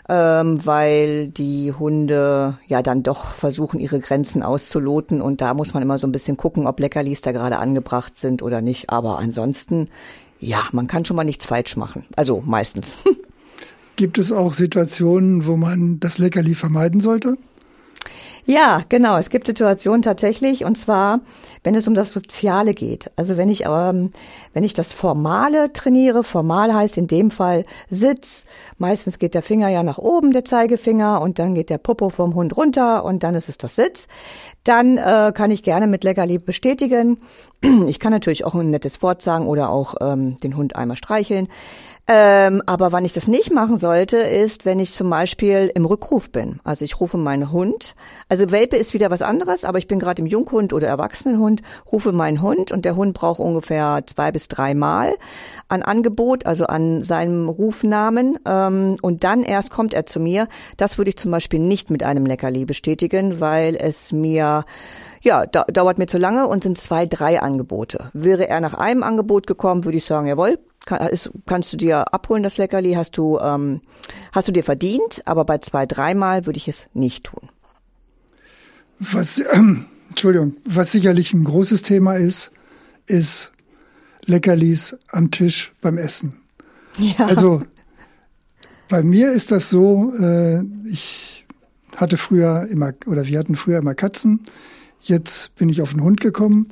Ähm, 0.09 0.65
weil 0.65 1.29
die 1.29 1.73
Hunde 1.73 2.59
ja 2.67 2.83
dann 2.83 3.03
doch 3.03 3.35
versuchen, 3.35 3.79
ihre 3.79 4.01
Grenzen 4.01 4.43
auszuloten 4.43 5.21
und 5.21 5.41
da 5.41 5.53
muss 5.55 5.75
man 5.75 5.83
immer 5.83 5.99
so 5.99 6.07
ein 6.07 6.13
bisschen 6.13 6.37
gucken, 6.37 6.67
ob 6.67 6.81
Leckerlis 6.81 7.21
da 7.21 7.33
gerade 7.33 7.59
angebracht 7.59 8.19
sind 8.19 8.43
oder 8.43 8.63
nicht. 8.63 8.89
Aber 8.91 9.19
ansonsten, 9.19 9.89
ja, 10.41 10.63
man 10.73 10.87
kann 10.87 11.05
schon 11.05 11.17
mal 11.17 11.25
nichts 11.25 11.47
falsch 11.47 11.77
machen. 11.77 12.07
Also 12.17 12.43
meistens. 12.45 12.97
Gibt 13.97 14.17
es 14.17 14.33
auch 14.33 14.55
Situationen, 14.55 15.47
wo 15.47 15.57
man 15.57 15.99
das 16.01 16.19
Leckerli 16.19 16.55
vermeiden 16.55 17.01
sollte? 17.01 17.37
Ja, 18.49 18.83
genau. 18.89 19.19
Es 19.19 19.29
gibt 19.29 19.47
Situationen 19.47 20.01
tatsächlich, 20.01 20.65
und 20.65 20.79
zwar, 20.79 21.21
wenn 21.69 21.75
es 21.75 21.87
um 21.87 21.93
das 21.93 22.13
Soziale 22.13 22.73
geht. 22.73 23.11
Also 23.17 23.37
wenn 23.37 23.51
ich, 23.51 23.65
ähm, 23.67 24.11
wenn 24.55 24.65
ich 24.65 24.73
das 24.73 24.95
Formale 24.95 25.71
trainiere, 25.75 26.25
formal 26.25 26.73
heißt 26.73 26.97
in 26.97 27.09
dem 27.09 27.31
Fall 27.31 27.67
Sitz. 27.91 28.47
Meistens 28.79 29.19
geht 29.19 29.35
der 29.35 29.43
Finger 29.43 29.69
ja 29.69 29.83
nach 29.83 29.99
oben, 29.99 30.33
der 30.33 30.47
Zeigefinger, 30.47 31.21
und 31.21 31.39
dann 31.39 31.55
geht 31.55 31.69
der 31.69 31.77
Popo 31.77 32.09
vom 32.09 32.35
Hund 32.35 32.57
runter, 32.57 33.05
und 33.05 33.23
dann 33.23 33.35
ist 33.35 33.51
es 33.51 33.59
das 33.59 33.77
Sitz. 33.77 34.09
Dann 34.65 34.97
äh, 34.97 35.31
kann 35.35 35.51
ich 35.51 35.63
gerne 35.63 35.87
mit 35.87 36.05
Leckerli 36.05 36.39
bestätigen. 36.39 37.19
Ich 37.89 37.99
kann 37.99 38.13
natürlich 38.13 38.45
auch 38.47 38.55
ein 38.55 38.71
nettes 38.71 39.03
Wort 39.03 39.21
sagen 39.21 39.47
oder 39.47 39.69
auch 39.71 39.97
ähm, 40.01 40.39
den 40.39 40.57
Hund 40.57 40.77
einmal 40.77 40.97
streicheln. 40.97 41.49
Ähm, 42.11 42.63
aber 42.65 42.91
wann 42.91 43.05
ich 43.05 43.13
das 43.13 43.29
nicht 43.29 43.53
machen 43.53 43.77
sollte, 43.79 44.17
ist, 44.17 44.65
wenn 44.65 44.81
ich 44.81 44.95
zum 44.95 45.11
Beispiel 45.11 45.71
im 45.75 45.85
Rückruf 45.85 46.31
bin. 46.31 46.59
Also 46.65 46.83
ich 46.87 47.01
rufe 47.01 47.19
meinen 47.19 47.53
Hund. 47.53 47.95
Also 48.31 48.51
Welpe 48.51 48.77
ist 48.77 48.95
wieder 48.95 49.11
was 49.11 49.21
anderes, 49.21 49.63
aber 49.63 49.77
ich 49.77 49.89
bin 49.89 49.99
gerade 49.99 50.23
im 50.23 50.27
Junghund 50.27 50.73
oder 50.73 50.89
Erwachsenenhund, 50.89 51.58
rufe 51.91 52.13
meinen 52.13 52.43
Hund 52.43 52.73
und 52.73 52.85
der 52.85 52.97
Hund 52.97 53.15
braucht 53.15 53.41
ungefähr 53.41 54.03
zwei 54.07 54.33
bis 54.33 54.49
drei 54.49 54.75
Mal 54.75 55.15
an 55.69 55.83
Angebot, 55.83 56.47
also 56.47 56.67
an 56.67 57.03
seinem 57.03 57.49
Rufnamen. 57.49 58.39
Ähm, 58.47 58.97
und 59.03 59.25
dann 59.25 59.43
erst 59.43 59.71
kommt 59.71 59.95
er 59.95 60.07
zu 60.07 60.21
mir. 60.21 60.49
Das 60.77 60.99
würde 60.99 61.11
ich 61.11 61.17
zum 61.17 61.31
Beispiel 61.31 61.61
nicht 61.61 61.91
mit 61.91 62.03
einem 62.03 62.27
Leckerli 62.27 62.65
bestätigen, 62.65 63.41
weil 63.41 63.77
es 63.77 64.13
mir 64.13 64.65
ja, 65.21 65.47
da, 65.47 65.65
dauert 65.65 65.99
mir 65.99 66.07
zu 66.07 66.19
lange 66.19 66.47
und 66.47 66.63
sind 66.63 66.79
zwei, 66.79 67.07
drei 67.07 67.41
Angebote. 67.41 68.11
Wäre 68.13 68.49
er 68.49 68.61
nach 68.61 68.75
einem 68.75 69.03
Angebot 69.03 69.47
gekommen, 69.47 69.85
würde 69.85 69.99
ich 69.99 70.05
sagen, 70.05 70.27
jawohl, 70.27 70.59
kann, 70.87 71.07
ist, 71.09 71.31
kannst 71.47 71.73
du 71.73 71.77
dir 71.77 72.15
abholen, 72.15 72.43
das 72.43 72.57
Leckerli, 72.57 72.95
hast 72.95 73.17
du, 73.17 73.39
ähm, 73.39 73.81
hast 74.33 74.49
du 74.49 74.53
dir 74.53 74.65
verdient, 74.65 75.23
aber 75.25 75.45
bei 75.45 75.59
zwei, 75.59 75.87
dreimal 75.87 76.47
würde 76.47 76.57
ich 76.57 76.69
es 76.69 76.87
nicht 76.95 77.25
tun. 77.25 77.49
Was, 78.99 79.43
ähm, 79.53 79.87
Entschuldigung, 80.19 80.57
was 80.65 80.91
sicherlich 80.91 81.33
ein 81.33 81.45
großes 81.45 81.83
Thema 81.83 82.15
ist, 82.15 82.51
ist 83.07 83.53
Leckerlis 84.25 84.97
am 85.13 85.31
Tisch 85.31 85.73
beim 85.81 85.97
Essen. 85.97 86.33
Ja. 86.99 87.27
Also 87.27 87.63
bei 88.89 89.05
mir 89.05 89.31
ist 89.31 89.53
das 89.53 89.71
so, 89.71 90.13
äh, 90.19 90.65
ich 90.87 91.47
hatte 91.95 92.17
früher 92.17 92.67
immer, 92.69 92.95
oder 93.07 93.29
wir 93.29 93.39
hatten 93.39 93.55
früher 93.55 93.79
immer 93.79 93.95
Katzen. 93.95 94.41
Jetzt 95.01 95.55
bin 95.55 95.69
ich 95.69 95.83
auf 95.83 95.93
einen 95.93 96.03
Hund 96.03 96.21
gekommen 96.21 96.67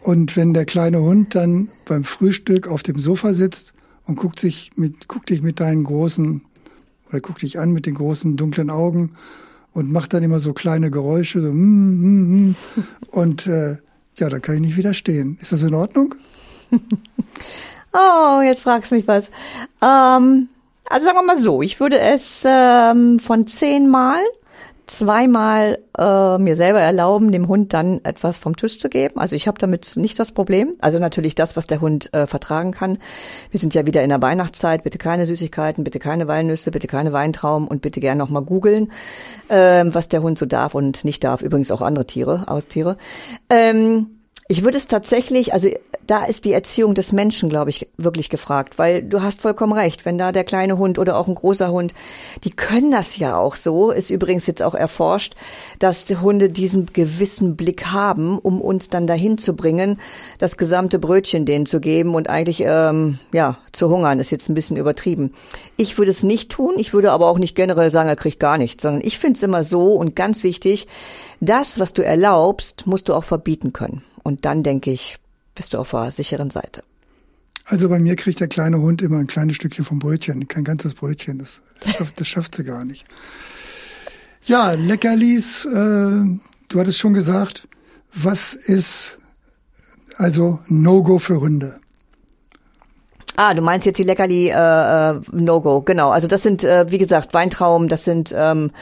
und 0.00 0.34
wenn 0.34 0.54
der 0.54 0.64
kleine 0.64 1.02
Hund 1.02 1.34
dann 1.34 1.68
beim 1.84 2.02
Frühstück 2.02 2.66
auf 2.66 2.82
dem 2.82 2.98
Sofa 2.98 3.34
sitzt 3.34 3.74
und 4.04 4.16
guckt 4.16 4.40
sich 4.40 4.70
mit, 4.74 5.06
guckt 5.06 5.28
dich 5.28 5.42
mit 5.42 5.60
deinen 5.60 5.84
großen, 5.84 6.40
oder 7.10 7.20
guckt 7.20 7.42
dich 7.42 7.58
an 7.58 7.72
mit 7.72 7.84
den 7.84 7.96
großen 7.96 8.38
dunklen 8.38 8.70
Augen 8.70 9.10
und 9.76 9.92
macht 9.92 10.14
dann 10.14 10.22
immer 10.22 10.38
so 10.38 10.54
kleine 10.54 10.90
Geräusche, 10.90 11.38
so 11.38 11.52
mm, 11.52 11.54
mm, 11.54 12.48
mm. 12.48 12.56
und 13.10 13.46
äh, 13.46 13.76
ja, 14.16 14.30
da 14.30 14.38
kann 14.38 14.54
ich 14.54 14.62
nicht 14.62 14.76
widerstehen. 14.78 15.36
Ist 15.42 15.52
das 15.52 15.62
in 15.62 15.74
Ordnung? 15.74 16.14
oh, 17.92 18.40
jetzt 18.42 18.62
fragst 18.62 18.90
du 18.90 18.94
mich 18.94 19.06
was. 19.06 19.30
Ähm, 19.82 20.48
also 20.88 21.04
sagen 21.04 21.18
wir 21.18 21.22
mal 21.22 21.38
so, 21.38 21.60
ich 21.60 21.78
würde 21.78 21.98
es 21.98 22.42
ähm, 22.46 23.18
von 23.18 23.46
zehn 23.46 23.86
Mal 23.86 24.20
zweimal 24.86 25.78
äh, 25.98 26.38
mir 26.38 26.56
selber 26.56 26.80
erlauben, 26.80 27.32
dem 27.32 27.48
Hund 27.48 27.72
dann 27.72 28.04
etwas 28.04 28.38
vom 28.38 28.56
Tisch 28.56 28.78
zu 28.78 28.88
geben. 28.88 29.18
Also 29.18 29.34
ich 29.34 29.48
habe 29.48 29.58
damit 29.58 29.96
nicht 29.96 30.18
das 30.18 30.32
Problem. 30.32 30.74
Also 30.80 30.98
natürlich 30.98 31.34
das, 31.34 31.56
was 31.56 31.66
der 31.66 31.80
Hund 31.80 32.12
äh, 32.14 32.26
vertragen 32.26 32.72
kann. 32.72 32.98
Wir 33.50 33.60
sind 33.60 33.74
ja 33.74 33.84
wieder 33.86 34.02
in 34.02 34.10
der 34.10 34.22
Weihnachtszeit. 34.22 34.84
Bitte 34.84 34.98
keine 34.98 35.26
Süßigkeiten, 35.26 35.84
bitte 35.84 35.98
keine 35.98 36.28
Walnüsse, 36.28 36.70
bitte 36.70 36.86
keine 36.86 37.12
Weintrauben 37.12 37.66
und 37.66 37.82
bitte 37.82 38.00
gerne 38.00 38.18
nochmal 38.18 38.42
googeln, 38.42 38.92
äh, 39.48 39.84
was 39.86 40.08
der 40.08 40.22
Hund 40.22 40.38
so 40.38 40.46
darf 40.46 40.74
und 40.74 41.04
nicht 41.04 41.24
darf. 41.24 41.42
Übrigens 41.42 41.70
auch 41.70 41.82
andere 41.82 42.06
Tiere, 42.06 42.48
Austiere. 42.48 42.96
Ähm, 43.50 44.15
ich 44.48 44.62
würde 44.62 44.78
es 44.78 44.86
tatsächlich, 44.86 45.52
also 45.52 45.68
da 46.06 46.24
ist 46.24 46.44
die 46.44 46.52
Erziehung 46.52 46.94
des 46.94 47.10
Menschen, 47.10 47.48
glaube 47.48 47.70
ich, 47.70 47.88
wirklich 47.96 48.30
gefragt, 48.30 48.78
weil 48.78 49.02
du 49.02 49.20
hast 49.20 49.40
vollkommen 49.40 49.72
recht, 49.72 50.04
wenn 50.04 50.18
da 50.18 50.30
der 50.30 50.44
kleine 50.44 50.78
Hund 50.78 51.00
oder 51.00 51.16
auch 51.16 51.26
ein 51.26 51.34
großer 51.34 51.72
Hund, 51.72 51.94
die 52.44 52.50
können 52.50 52.92
das 52.92 53.16
ja 53.16 53.36
auch 53.36 53.56
so, 53.56 53.90
ist 53.90 54.10
übrigens 54.10 54.46
jetzt 54.46 54.62
auch 54.62 54.74
erforscht, 54.74 55.34
dass 55.80 56.04
die 56.04 56.18
Hunde 56.18 56.48
diesen 56.48 56.86
gewissen 56.86 57.56
Blick 57.56 57.86
haben, 57.86 58.38
um 58.38 58.60
uns 58.60 58.88
dann 58.88 59.08
dahin 59.08 59.36
zu 59.36 59.56
bringen, 59.56 59.98
das 60.38 60.56
gesamte 60.56 61.00
Brötchen 61.00 61.44
denen 61.44 61.66
zu 61.66 61.80
geben 61.80 62.14
und 62.14 62.30
eigentlich, 62.30 62.62
ähm, 62.64 63.18
ja, 63.32 63.58
zu 63.72 63.90
hungern, 63.90 64.20
ist 64.20 64.30
jetzt 64.30 64.48
ein 64.48 64.54
bisschen 64.54 64.76
übertrieben. 64.76 65.32
Ich 65.76 65.98
würde 65.98 66.12
es 66.12 66.22
nicht 66.22 66.52
tun, 66.52 66.74
ich 66.76 66.94
würde 66.94 67.10
aber 67.10 67.26
auch 67.28 67.38
nicht 67.38 67.56
generell 67.56 67.90
sagen, 67.90 68.08
er 68.08 68.16
kriegt 68.16 68.38
gar 68.38 68.58
nichts, 68.58 68.84
sondern 68.84 69.02
ich 69.04 69.18
finde 69.18 69.38
es 69.38 69.42
immer 69.42 69.64
so 69.64 69.94
und 69.94 70.14
ganz 70.14 70.44
wichtig, 70.44 70.86
das, 71.40 71.80
was 71.80 71.92
du 71.92 72.04
erlaubst, 72.04 72.86
musst 72.86 73.08
du 73.08 73.14
auch 73.14 73.24
verbieten 73.24 73.72
können. 73.72 74.02
Und 74.26 74.44
dann 74.44 74.64
denke 74.64 74.90
ich, 74.90 75.18
bist 75.54 75.72
du 75.72 75.78
auf 75.78 75.92
der 75.92 76.10
sicheren 76.10 76.50
Seite. 76.50 76.82
Also 77.64 77.88
bei 77.88 78.00
mir 78.00 78.16
kriegt 78.16 78.40
der 78.40 78.48
kleine 78.48 78.80
Hund 78.80 79.00
immer 79.00 79.18
ein 79.18 79.28
kleines 79.28 79.54
Stückchen 79.54 79.84
vom 79.84 80.00
Brötchen, 80.00 80.48
kein 80.48 80.64
ganzes 80.64 80.94
Brötchen. 80.94 81.38
Das, 81.38 81.60
schafft, 81.94 82.20
das 82.20 82.26
schafft 82.26 82.56
sie 82.56 82.64
gar 82.64 82.84
nicht. 82.84 83.06
Ja, 84.44 84.72
Leckerlis, 84.72 85.64
äh, 85.64 85.68
du 85.70 86.80
hattest 86.80 86.98
schon 86.98 87.14
gesagt, 87.14 87.68
was 88.12 88.54
ist 88.54 89.18
also 90.16 90.58
No-Go 90.66 91.20
für 91.20 91.40
Hunde? 91.40 91.78
Ah, 93.36 93.54
du 93.54 93.62
meinst 93.62 93.86
jetzt 93.86 93.98
die 93.98 94.02
Leckerli 94.02 94.48
äh, 94.48 95.10
äh, 95.10 95.20
No-Go, 95.30 95.82
genau. 95.82 96.10
Also 96.10 96.26
das 96.26 96.42
sind, 96.42 96.64
äh, 96.64 96.90
wie 96.90 96.98
gesagt, 96.98 97.32
Weintrauben, 97.32 97.86
das 97.86 98.02
sind 98.02 98.34
ähm, 98.36 98.72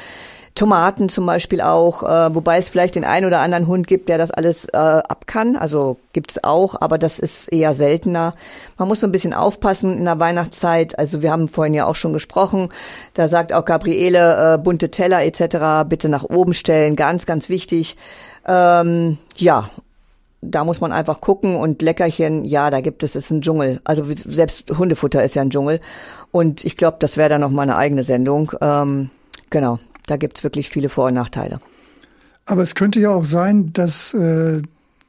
Tomaten 0.55 1.09
zum 1.09 1.27
Beispiel 1.27 1.61
auch, 1.61 2.05
äh, 2.05 2.33
wobei 2.35 2.59
es 2.59 2.69
vielleicht 2.69 2.95
den 2.95 3.05
einen 3.05 3.27
oder 3.27 3.41
anderen 3.41 3.67
Hund 3.67 3.89
gibt, 3.89 4.09
der 4.09 4.19
das 4.19 4.31
alles 4.31 4.67
äh, 4.67 4.77
ab 4.77 5.27
kann. 5.27 5.57
Also 5.57 5.97
gibt's 6.13 6.43
auch, 6.45 6.81
aber 6.81 6.97
das 6.97 7.19
ist 7.19 7.49
eher 7.49 7.75
seltener. 7.75 8.35
Man 8.79 8.87
muss 8.87 9.01
so 9.01 9.09
ein 9.09 9.13
bisschen 9.13 9.35
aufpassen 9.35 9.99
in 9.99 10.05
der 10.05 10.21
Weihnachtszeit. 10.21 10.97
Also 10.97 11.23
wir 11.23 11.33
haben 11.33 11.49
vorhin 11.49 11.75
ja 11.75 11.87
auch 11.87 11.97
schon 11.97 12.13
gesprochen. 12.13 12.69
Da 13.15 13.27
sagt 13.27 13.53
auch 13.53 13.65
Gabriele, 13.65 14.55
äh, 14.55 14.59
bunte 14.59 14.93
Teller 14.93 15.25
etc. 15.25 15.89
bitte 15.89 16.09
nach 16.09 16.23
oben 16.23 16.55
stellen, 16.55 16.95
ganz, 16.95 17.27
ganz 17.27 17.49
wichtig. 17.49 17.97
Ähm, 18.47 19.19
ja, 19.35 19.71
da 20.41 20.63
muss 20.63 20.81
man 20.81 20.93
einfach 20.93 21.21
gucken 21.21 21.57
und 21.57 21.83
Leckerchen, 21.83 22.45
ja, 22.45 22.71
da 22.71 22.81
gibt 22.81 23.03
es, 23.03 23.17
ist 23.17 23.31
ein 23.31 23.41
Dschungel. 23.41 23.81
Also 23.83 24.05
selbst 24.07 24.71
Hundefutter 24.71 25.25
ist 25.25 25.35
ja 25.35 25.43
ein 25.43 25.51
Dschungel. 25.51 25.81
Und 26.31 26.65
ich 26.65 26.77
glaube, 26.77 26.99
das 27.01 27.17
wäre 27.17 27.29
dann 27.29 27.41
noch 27.41 27.51
mal 27.51 27.63
eine 27.63 27.77
eigene 27.77 28.05
Sendung. 28.05 28.53
Ähm, 28.61 29.11
genau, 29.51 29.79
da 30.07 30.17
gibt 30.17 30.39
es 30.39 30.45
wirklich 30.45 30.69
viele 30.69 30.89
Vor- 30.89 31.07
und 31.07 31.15
Nachteile. 31.15 31.61
Aber 32.47 32.63
es 32.63 32.75
könnte 32.75 33.01
ja 33.01 33.11
auch 33.11 33.25
sein, 33.25 33.73
dass 33.73 34.13
äh, 34.15 34.63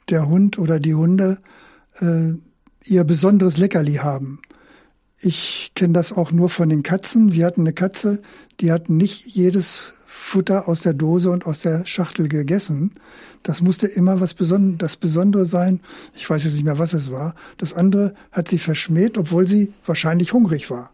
der 0.10 0.28
Hund 0.28 0.58
oder 0.58 0.80
die 0.80 0.96
Hunde 0.96 1.38
äh, 2.00 2.34
ihr 2.84 3.04
besonderes 3.04 3.58
Leckerli 3.58 3.96
haben. 3.96 4.42
Ich 5.20 5.72
kenne 5.76 5.94
das 5.94 6.14
auch 6.14 6.32
nur 6.32 6.50
von 6.50 6.70
den 6.70 6.84
Katzen. 6.84 7.34
Wir 7.34 7.46
hatten 7.46 7.62
eine 7.62 7.74
Katze, 7.74 8.22
die 8.60 8.72
hat 8.72 8.90
nicht 8.90 9.26
jedes 9.26 9.94
Futter 10.06 10.68
aus 10.68 10.82
der 10.82 10.94
Dose 10.94 11.30
und 11.30 11.46
aus 11.46 11.62
der 11.62 11.86
Schachtel 11.86 12.28
gegessen. 12.28 12.92
Das 13.44 13.62
musste 13.62 13.88
immer 13.88 14.22
was 14.22 14.34
Besonderes, 14.34 14.78
das 14.80 14.98
Besondere 14.98 15.46
sein. 15.46 15.82
Ich 16.16 16.30
weiß 16.30 16.44
jetzt 16.44 16.54
nicht 16.54 16.64
mehr, 16.64 16.80
was 16.80 16.94
es 16.94 17.12
war. 17.12 17.36
Das 17.58 17.74
andere 17.74 18.14
hat 18.32 18.48
sie 18.48 18.60
verschmäht, 18.60 19.18
obwohl 19.18 19.48
sie 19.48 19.74
wahrscheinlich 19.86 20.34
hungrig 20.34 20.70
war. 20.70 20.92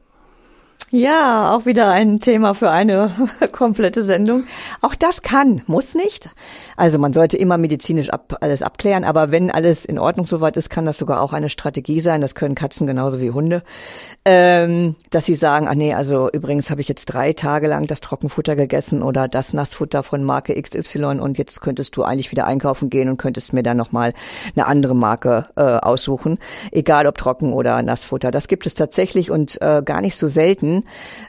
Ja, 0.93 1.53
auch 1.53 1.65
wieder 1.65 1.89
ein 1.89 2.19
Thema 2.19 2.53
für 2.53 2.69
eine 2.69 3.11
komplette 3.53 4.03
Sendung. 4.03 4.43
Auch 4.81 4.93
das 4.93 5.21
kann, 5.21 5.61
muss 5.65 5.95
nicht. 5.95 6.29
Also 6.75 6.99
man 6.99 7.13
sollte 7.13 7.37
immer 7.37 7.57
medizinisch 7.57 8.09
ab, 8.09 8.35
alles 8.41 8.61
abklären, 8.61 9.05
aber 9.05 9.31
wenn 9.31 9.51
alles 9.51 9.85
in 9.85 9.97
Ordnung 9.97 10.25
soweit 10.25 10.57
ist, 10.57 10.69
kann 10.69 10.85
das 10.85 10.97
sogar 10.97 11.21
auch 11.21 11.31
eine 11.31 11.47
Strategie 11.47 12.01
sein. 12.01 12.19
Das 12.19 12.35
können 12.35 12.55
Katzen 12.55 12.87
genauso 12.87 13.21
wie 13.21 13.31
Hunde, 13.31 13.63
ähm, 14.25 14.97
dass 15.11 15.25
sie 15.25 15.35
sagen, 15.35 15.69
ach 15.69 15.75
nee, 15.75 15.93
also 15.93 16.29
übrigens 16.29 16.69
habe 16.69 16.81
ich 16.81 16.89
jetzt 16.89 17.05
drei 17.05 17.31
Tage 17.31 17.67
lang 17.67 17.87
das 17.87 18.01
Trockenfutter 18.01 18.57
gegessen 18.57 19.01
oder 19.01 19.29
das 19.29 19.53
Nassfutter 19.53 20.03
von 20.03 20.25
Marke 20.25 20.61
XY 20.61 21.21
und 21.21 21.37
jetzt 21.37 21.61
könntest 21.61 21.95
du 21.95 22.03
eigentlich 22.03 22.31
wieder 22.31 22.45
einkaufen 22.45 22.89
gehen 22.89 23.07
und 23.07 23.15
könntest 23.15 23.53
mir 23.53 23.63
dann 23.63 23.77
nochmal 23.77 24.11
eine 24.57 24.67
andere 24.67 24.93
Marke 24.93 25.47
äh, 25.55 25.61
aussuchen, 25.61 26.37
egal 26.71 27.07
ob 27.07 27.17
Trocken 27.17 27.53
oder 27.53 27.81
Nassfutter. 27.81 28.29
Das 28.29 28.49
gibt 28.49 28.65
es 28.65 28.73
tatsächlich 28.73 29.31
und 29.31 29.61
äh, 29.61 29.81
gar 29.85 30.01
nicht 30.01 30.17
so 30.17 30.27
selten. 30.27 30.80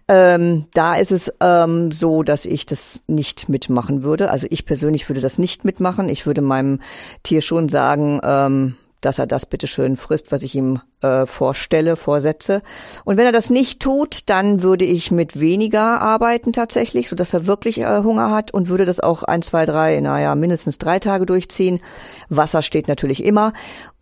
Ähm, 0.08 0.66
da 0.74 0.96
ist 0.96 1.12
es 1.12 1.32
ähm, 1.40 1.92
so, 1.92 2.22
dass 2.22 2.44
ich 2.44 2.66
das 2.66 3.00
nicht 3.06 3.48
mitmachen 3.48 4.02
würde. 4.02 4.30
Also 4.30 4.46
ich 4.50 4.66
persönlich 4.66 5.08
würde 5.08 5.20
das 5.20 5.38
nicht 5.38 5.64
mitmachen. 5.64 6.08
Ich 6.08 6.26
würde 6.26 6.42
meinem 6.42 6.80
Tier 7.22 7.42
schon 7.42 7.68
sagen, 7.68 8.20
ähm, 8.22 8.74
dass 9.02 9.18
er 9.18 9.26
das 9.26 9.46
bitteschön 9.46 9.96
frisst, 9.96 10.32
was 10.32 10.42
ich 10.42 10.54
ihm 10.54 10.80
äh, 11.02 11.26
vorstelle, 11.26 11.96
vorsetze. 11.96 12.62
Und 13.04 13.18
wenn 13.18 13.26
er 13.26 13.32
das 13.32 13.50
nicht 13.50 13.80
tut, 13.80 14.30
dann 14.30 14.62
würde 14.62 14.84
ich 14.84 15.10
mit 15.10 15.38
weniger 15.38 16.00
arbeiten 16.00 16.52
tatsächlich, 16.52 17.08
so 17.08 17.16
dass 17.16 17.34
er 17.34 17.46
wirklich 17.46 17.80
äh, 17.80 18.02
Hunger 18.02 18.30
hat 18.30 18.54
und 18.54 18.68
würde 18.68 18.84
das 18.84 19.00
auch 19.00 19.24
ein, 19.24 19.42
zwei, 19.42 19.66
drei, 19.66 20.00
naja, 20.00 20.34
mindestens 20.36 20.78
drei 20.78 21.00
Tage 21.00 21.26
durchziehen. 21.26 21.80
Wasser 22.28 22.62
steht 22.62 22.86
natürlich 22.88 23.24
immer 23.24 23.52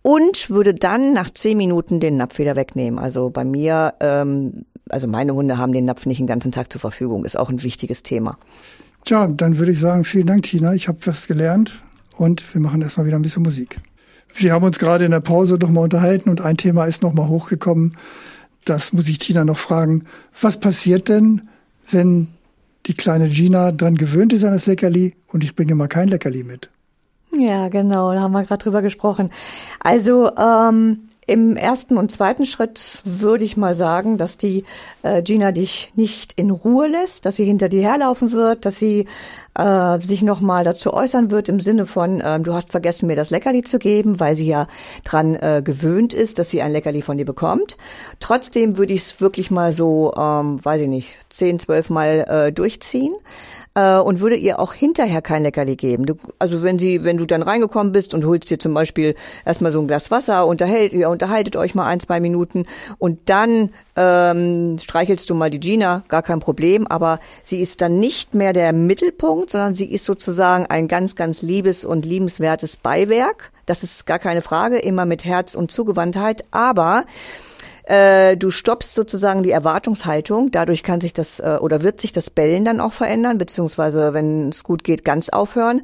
und 0.02 0.50
würde 0.50 0.74
dann 0.74 1.14
nach 1.14 1.30
zehn 1.30 1.56
Minuten 1.56 1.98
den 1.98 2.16
Napf 2.18 2.38
wieder 2.38 2.54
wegnehmen. 2.54 2.98
Also 2.98 3.30
bei 3.30 3.44
mir, 3.44 3.94
ähm, 4.00 4.66
also 4.92 5.06
meine 5.06 5.34
Hunde 5.34 5.58
haben 5.58 5.72
den 5.72 5.84
Napf 5.84 6.06
nicht 6.06 6.20
den 6.20 6.26
ganzen 6.26 6.52
Tag 6.52 6.72
zur 6.72 6.80
Verfügung, 6.80 7.24
ist 7.24 7.38
auch 7.38 7.48
ein 7.48 7.62
wichtiges 7.62 8.02
Thema. 8.02 8.38
Tja, 9.04 9.26
dann 9.28 9.58
würde 9.58 9.72
ich 9.72 9.80
sagen, 9.80 10.04
vielen 10.04 10.26
Dank, 10.26 10.42
Tina. 10.42 10.74
Ich 10.74 10.88
habe 10.88 10.98
was 11.04 11.26
gelernt 11.26 11.80
und 12.16 12.54
wir 12.54 12.60
machen 12.60 12.82
erstmal 12.82 13.06
wieder 13.06 13.16
ein 13.16 13.22
bisschen 13.22 13.42
Musik. 13.42 13.80
Wir 14.34 14.52
haben 14.52 14.64
uns 14.64 14.78
gerade 14.78 15.04
in 15.04 15.10
der 15.10 15.20
Pause 15.20 15.56
nochmal 15.56 15.84
unterhalten 15.84 16.28
und 16.30 16.40
ein 16.40 16.56
Thema 16.56 16.84
ist 16.84 17.02
nochmal 17.02 17.28
hochgekommen. 17.28 17.96
Das 18.64 18.92
muss 18.92 19.08
ich 19.08 19.18
Tina 19.18 19.44
noch 19.44 19.56
fragen. 19.56 20.04
Was 20.40 20.60
passiert 20.60 21.08
denn, 21.08 21.48
wenn 21.90 22.28
die 22.86 22.94
kleine 22.94 23.28
Gina 23.28 23.72
dran 23.72 23.96
gewöhnt 23.96 24.32
ist 24.32 24.44
an 24.44 24.52
das 24.52 24.66
Leckerli 24.66 25.14
und 25.28 25.44
ich 25.44 25.56
bringe 25.56 25.74
mal 25.74 25.88
kein 25.88 26.08
Leckerli 26.08 26.44
mit? 26.44 26.70
Ja, 27.36 27.68
genau, 27.68 28.12
da 28.12 28.20
haben 28.20 28.32
wir 28.32 28.44
gerade 28.44 28.62
drüber 28.62 28.82
gesprochen. 28.82 29.30
Also 29.80 30.34
ähm, 30.36 31.09
im 31.26 31.56
ersten 31.56 31.96
und 31.96 32.10
zweiten 32.10 32.44
Schritt 32.44 33.02
würde 33.04 33.44
ich 33.44 33.56
mal 33.56 33.74
sagen, 33.74 34.18
dass 34.18 34.36
die 34.36 34.64
äh, 35.02 35.22
Gina 35.22 35.52
dich 35.52 35.92
nicht 35.94 36.32
in 36.34 36.50
Ruhe 36.50 36.88
lässt, 36.88 37.24
dass 37.24 37.36
sie 37.36 37.44
hinter 37.44 37.68
dir 37.68 37.82
herlaufen 37.82 38.32
wird, 38.32 38.64
dass 38.64 38.78
sie 38.78 39.06
äh, 39.54 40.00
sich 40.00 40.22
nochmal 40.22 40.64
dazu 40.64 40.92
äußern 40.92 41.30
wird 41.30 41.48
im 41.48 41.60
Sinne 41.60 41.86
von, 41.86 42.20
äh, 42.20 42.40
du 42.40 42.54
hast 42.54 42.70
vergessen, 42.70 43.06
mir 43.06 43.16
das 43.16 43.30
Leckerli 43.30 43.62
zu 43.62 43.78
geben, 43.78 44.18
weil 44.18 44.34
sie 44.34 44.46
ja 44.46 44.66
dran 45.04 45.36
äh, 45.36 45.62
gewöhnt 45.64 46.14
ist, 46.14 46.38
dass 46.38 46.50
sie 46.50 46.62
ein 46.62 46.72
Leckerli 46.72 47.02
von 47.02 47.18
dir 47.18 47.26
bekommt. 47.26 47.76
Trotzdem 48.18 48.76
würde 48.76 48.92
ich 48.92 49.02
es 49.02 49.20
wirklich 49.20 49.50
mal 49.50 49.72
so, 49.72 50.12
ähm, 50.16 50.64
weiß 50.64 50.80
ich 50.82 50.88
nicht, 50.88 51.14
zehn, 51.28 51.58
zwölf 51.58 51.90
Mal 51.90 52.26
äh, 52.28 52.52
durchziehen 52.52 53.14
äh, 53.74 53.98
und 53.98 54.20
würde 54.20 54.36
ihr 54.36 54.58
auch 54.58 54.72
hinterher 54.72 55.22
kein 55.22 55.42
Leckerli 55.42 55.76
geben. 55.76 56.06
Du, 56.06 56.14
also 56.38 56.62
wenn 56.62 56.78
sie, 56.78 57.04
wenn 57.04 57.16
du 57.16 57.26
dann 57.26 57.42
reingekommen 57.42 57.92
bist 57.92 58.14
und 58.14 58.24
holst 58.24 58.50
dir 58.50 58.58
zum 58.58 58.74
Beispiel 58.74 59.14
erstmal 59.44 59.72
so 59.72 59.80
ein 59.80 59.86
Glas 59.86 60.10
Wasser, 60.10 60.46
unterhält, 60.46 60.92
ihr 60.92 61.08
unterhaltet 61.08 61.56
euch 61.56 61.74
mal 61.74 61.86
ein, 61.86 62.00
zwei 62.00 62.20
Minuten 62.20 62.66
und 62.98 63.28
dann 63.28 63.70
ähm, 63.96 64.78
streichelst 64.78 65.28
du 65.30 65.34
mal 65.34 65.50
die 65.50 65.60
Gina, 65.60 66.04
gar 66.08 66.22
kein 66.22 66.40
Problem, 66.40 66.86
aber 66.86 67.20
sie 67.42 67.60
ist 67.60 67.80
dann 67.80 67.98
nicht 67.98 68.34
mehr 68.34 68.52
der 68.52 68.72
Mittelpunkt, 68.72 69.50
sondern 69.50 69.74
sie 69.74 69.90
ist 69.90 70.04
sozusagen 70.04 70.66
ein 70.66 70.88
ganz, 70.88 71.16
ganz 71.16 71.42
liebes 71.42 71.84
und 71.84 72.04
liebenswertes 72.04 72.76
Beiwerk. 72.76 73.52
Das 73.66 73.82
ist 73.82 74.06
gar 74.06 74.18
keine 74.18 74.42
Frage, 74.42 74.78
immer 74.78 75.04
mit 75.04 75.24
Herz 75.24 75.54
und 75.54 75.70
Zugewandtheit, 75.70 76.44
aber 76.50 77.04
äh, 77.84 78.36
du 78.36 78.50
stoppst 78.50 78.94
sozusagen 78.94 79.42
die 79.42 79.50
Erwartungshaltung. 79.50 80.50
Dadurch 80.50 80.82
kann 80.82 81.00
sich 81.00 81.12
das 81.12 81.40
äh, 81.40 81.58
oder 81.60 81.82
wird 81.82 82.00
sich 82.00 82.12
das 82.12 82.30
Bellen 82.30 82.64
dann 82.64 82.80
auch 82.80 82.92
verändern, 82.92 83.38
beziehungsweise, 83.38 84.14
wenn 84.14 84.50
es 84.50 84.64
gut 84.64 84.84
geht, 84.84 85.04
ganz 85.04 85.28
aufhören. 85.28 85.82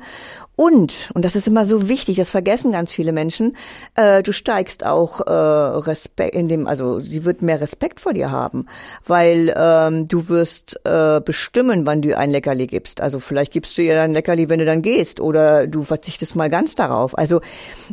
Und, 0.57 1.11
und 1.13 1.23
das 1.23 1.37
ist 1.37 1.47
immer 1.47 1.67
so 1.67 1.87
wichtig, 1.87 2.17
das 2.17 2.31
vergessen 2.31 2.73
ganz 2.73 2.91
viele 2.91 3.13
Menschen, 3.13 3.55
äh, 3.95 4.23
du 4.23 4.33
steigst 4.33 4.87
auch 4.87 5.21
äh, 5.21 5.31
Respekt 5.31 6.35
in 6.35 6.49
dem, 6.49 6.67
also 6.67 6.99
sie 6.99 7.27
wird 7.27 7.43
mehr 7.43 7.61
Respekt 7.61 8.01
vor 8.01 8.15
dir 8.15 8.31
haben, 8.31 8.67
weil 9.07 9.53
ähm, 9.55 10.09
du 10.09 10.31
wirst 10.31 10.81
äh, 10.85 11.21
bestimmen, 11.21 11.85
wann 11.85 12.01
du 12.01 12.17
ein 12.17 12.31
Leckerli 12.31 12.67
gibst. 12.67 13.03
Also 13.03 13.21
vielleicht 13.21 13.53
gibst 13.53 13.77
du 13.77 13.83
ihr 13.83 14.01
ein 14.01 14.15
Leckerli, 14.15 14.49
wenn 14.49 14.59
du 14.59 14.65
dann 14.65 14.81
gehst, 14.81 15.21
oder 15.21 15.67
du 15.67 15.83
verzichtest 15.83 16.37
mal 16.37 16.49
ganz 16.49 16.75
darauf. 16.75 17.17
Also 17.19 17.43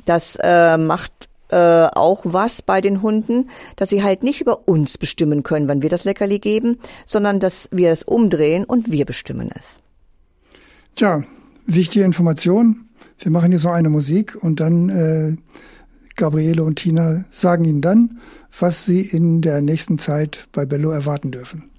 das 0.05 0.37
äh, 0.41 0.77
macht 0.77 1.11
äh, 1.53 1.87
auch 1.93 2.21
was 2.23 2.63
bei 2.63 2.81
den 2.81 3.03
Hunden, 3.03 3.49
dass 3.75 3.89
sie 3.89 4.01
halt 4.01 4.23
nicht 4.23 4.41
über 4.41 4.67
uns 4.67 4.97
bestimmen 4.97 5.43
können, 5.43 5.67
wann 5.67 5.83
wir 5.83 5.89
das 5.89 6.03
Leckerli 6.03 6.39
geben, 6.39 6.79
sondern 7.05 7.39
dass 7.39 7.69
wir 7.71 7.91
es 7.91 8.01
umdrehen 8.01 8.63
und 8.65 8.91
wir 8.91 9.05
bestimmen 9.05 9.51
es. 9.55 9.77
Tja, 10.95 11.23
wichtige 11.67 12.05
Information. 12.05 12.89
Wir 13.19 13.31
machen 13.31 13.51
jetzt 13.51 13.65
noch 13.65 13.73
eine 13.73 13.89
Musik 13.89 14.35
und 14.41 14.59
dann 14.59 14.89
äh, 14.89 15.35
Gabriele 16.15 16.63
und 16.63 16.77
Tina 16.77 17.23
sagen 17.29 17.65
Ihnen 17.65 17.81
dann, 17.81 18.19
was 18.59 18.85
Sie 18.85 19.01
in 19.01 19.41
der 19.41 19.61
nächsten 19.61 19.97
Zeit 19.99 20.47
bei 20.51 20.65
Bello 20.65 20.89
erwarten 20.89 21.31
dürfen. 21.31 21.69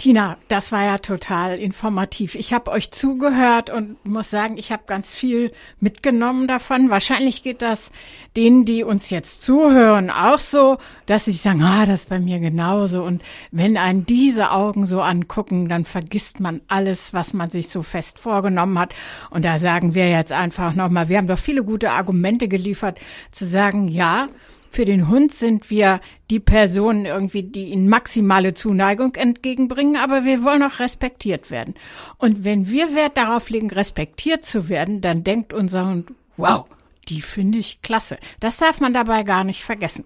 Tina, 0.00 0.36
das 0.46 0.70
war 0.70 0.84
ja 0.84 0.98
total 0.98 1.58
informativ. 1.58 2.36
Ich 2.36 2.52
habe 2.52 2.70
euch 2.70 2.92
zugehört 2.92 3.68
und 3.68 3.96
muss 4.06 4.30
sagen, 4.30 4.56
ich 4.56 4.70
habe 4.70 4.84
ganz 4.86 5.12
viel 5.12 5.50
mitgenommen 5.80 6.46
davon. 6.46 6.88
Wahrscheinlich 6.88 7.42
geht 7.42 7.62
das 7.62 7.90
denen, 8.36 8.64
die 8.64 8.84
uns 8.84 9.10
jetzt 9.10 9.42
zuhören, 9.42 10.10
auch 10.10 10.38
so, 10.38 10.78
dass 11.06 11.24
sie 11.24 11.32
sagen, 11.32 11.64
ah, 11.64 11.84
das 11.84 12.02
ist 12.02 12.08
bei 12.10 12.20
mir 12.20 12.38
genauso. 12.38 13.02
Und 13.02 13.22
wenn 13.50 13.76
einen 13.76 14.06
diese 14.06 14.52
Augen 14.52 14.86
so 14.86 15.00
angucken, 15.00 15.68
dann 15.68 15.84
vergisst 15.84 16.38
man 16.38 16.60
alles, 16.68 17.12
was 17.12 17.34
man 17.34 17.50
sich 17.50 17.68
so 17.68 17.82
fest 17.82 18.20
vorgenommen 18.20 18.78
hat. 18.78 18.94
Und 19.30 19.44
da 19.44 19.58
sagen 19.58 19.96
wir 19.96 20.08
jetzt 20.08 20.30
einfach 20.30 20.76
nochmal, 20.76 21.08
wir 21.08 21.18
haben 21.18 21.26
doch 21.26 21.40
viele 21.40 21.64
gute 21.64 21.90
Argumente 21.90 22.46
geliefert, 22.46 23.00
zu 23.32 23.46
sagen, 23.46 23.88
ja, 23.88 24.28
für 24.70 24.84
den 24.84 25.08
Hund 25.08 25.32
sind 25.32 25.70
wir 25.70 26.00
die 26.30 26.40
Personen 26.40 27.06
irgendwie, 27.06 27.42
die 27.42 27.66
ihnen 27.66 27.88
maximale 27.88 28.54
Zuneigung 28.54 29.14
entgegenbringen, 29.14 29.96
aber 29.96 30.24
wir 30.24 30.44
wollen 30.44 30.62
auch 30.62 30.78
respektiert 30.78 31.50
werden. 31.50 31.74
Und 32.18 32.44
wenn 32.44 32.68
wir 32.68 32.94
Wert 32.94 33.16
darauf 33.16 33.50
legen, 33.50 33.70
respektiert 33.70 34.44
zu 34.44 34.68
werden, 34.68 35.00
dann 35.00 35.24
denkt 35.24 35.52
unser 35.52 35.88
Hund, 35.88 36.12
wow, 36.36 36.66
die 37.08 37.22
finde 37.22 37.58
ich 37.58 37.82
klasse. 37.82 38.18
Das 38.40 38.58
darf 38.58 38.80
man 38.80 38.92
dabei 38.92 39.22
gar 39.22 39.44
nicht 39.44 39.62
vergessen. 39.62 40.04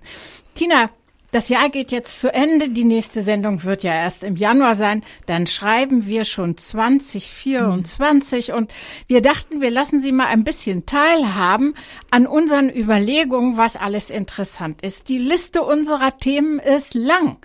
Tina, 0.55 0.91
das 1.33 1.49
Jahr 1.49 1.71
geht 1.71 1.91
jetzt 1.93 2.21
zu 2.21 2.33
Ende. 2.33 2.69
Die 2.69 2.85
nächste 2.85 3.23
Sendung 3.23 3.65
wird 3.65 3.83
ja 3.83 3.93
erst 3.95 4.23
im 4.23 4.37
Januar 4.37 4.75
sein. 4.75 5.03
Dann 5.27 5.47
schreiben 5.47 6.07
wir 6.07 6.27
schon 6.27 6.59
2024 6.59 8.49
mhm. 8.49 8.55
und 8.55 8.71
wir 9.07 9.23
dachten, 9.23 9.63
wir 9.63 9.71
lassen 9.71 10.03
Sie 10.03 10.13
mal 10.13 10.27
ein 10.27 10.45
bisschen 10.45 10.85
teilhaben 10.85 11.75
an 12.11 12.27
unseren 12.27 12.69
Überlegungen, 12.69 13.57
was 13.57 13.77
alles 13.77 14.11
interessant 14.11 14.83
ist. 14.83 15.09
Die 15.09 15.19
Liste 15.19 15.63
unserer 15.63 16.19
Themen 16.19 16.59
ist 16.59 16.95
lang. 16.95 17.39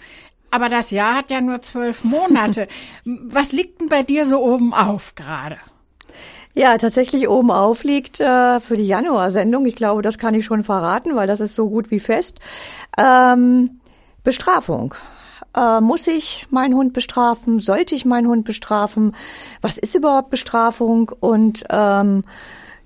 Aber 0.51 0.67
das 0.67 0.91
Jahr 0.91 1.15
hat 1.15 1.29
ja 1.29 1.39
nur 1.39 1.61
zwölf 1.61 2.03
Monate. 2.03 2.67
was 3.05 3.53
liegt 3.53 3.79
denn 3.79 3.89
bei 3.89 4.03
dir 4.03 4.25
so 4.25 4.39
oben 4.43 4.73
auf 4.73 5.15
gerade? 5.15 5.57
Ja, 6.57 6.75
tatsächlich 6.79 7.29
oben 7.29 7.51
auf 7.51 7.83
liegt 7.83 8.19
äh, 8.19 8.59
für 8.59 8.77
die 8.77 8.87
Januarsendung. 8.87 9.67
Ich 9.67 9.75
glaube, 9.75 10.01
das 10.01 10.17
kann 10.17 10.33
ich 10.33 10.43
schon 10.43 10.63
verraten, 10.63 11.15
weil 11.15 11.27
das 11.27 11.39
ist 11.39 11.53
so 11.53 11.69
gut 11.69 11.91
wie 11.91 11.99
fest. 11.99 12.39
Ähm, 12.97 13.79
Bestrafung. 14.23 14.95
Äh, 15.55 15.81
muss 15.81 16.07
ich 16.07 16.47
meinen 16.49 16.73
Hund 16.73 16.93
bestrafen? 16.93 17.59
Sollte 17.59 17.93
ich 17.93 18.05
meinen 18.05 18.27
Hund 18.27 18.43
bestrafen? 18.43 19.15
Was 19.61 19.77
ist 19.77 19.93
überhaupt 19.93 20.31
Bestrafung? 20.31 21.11
Und 21.19 21.63
ähm, 21.69 22.23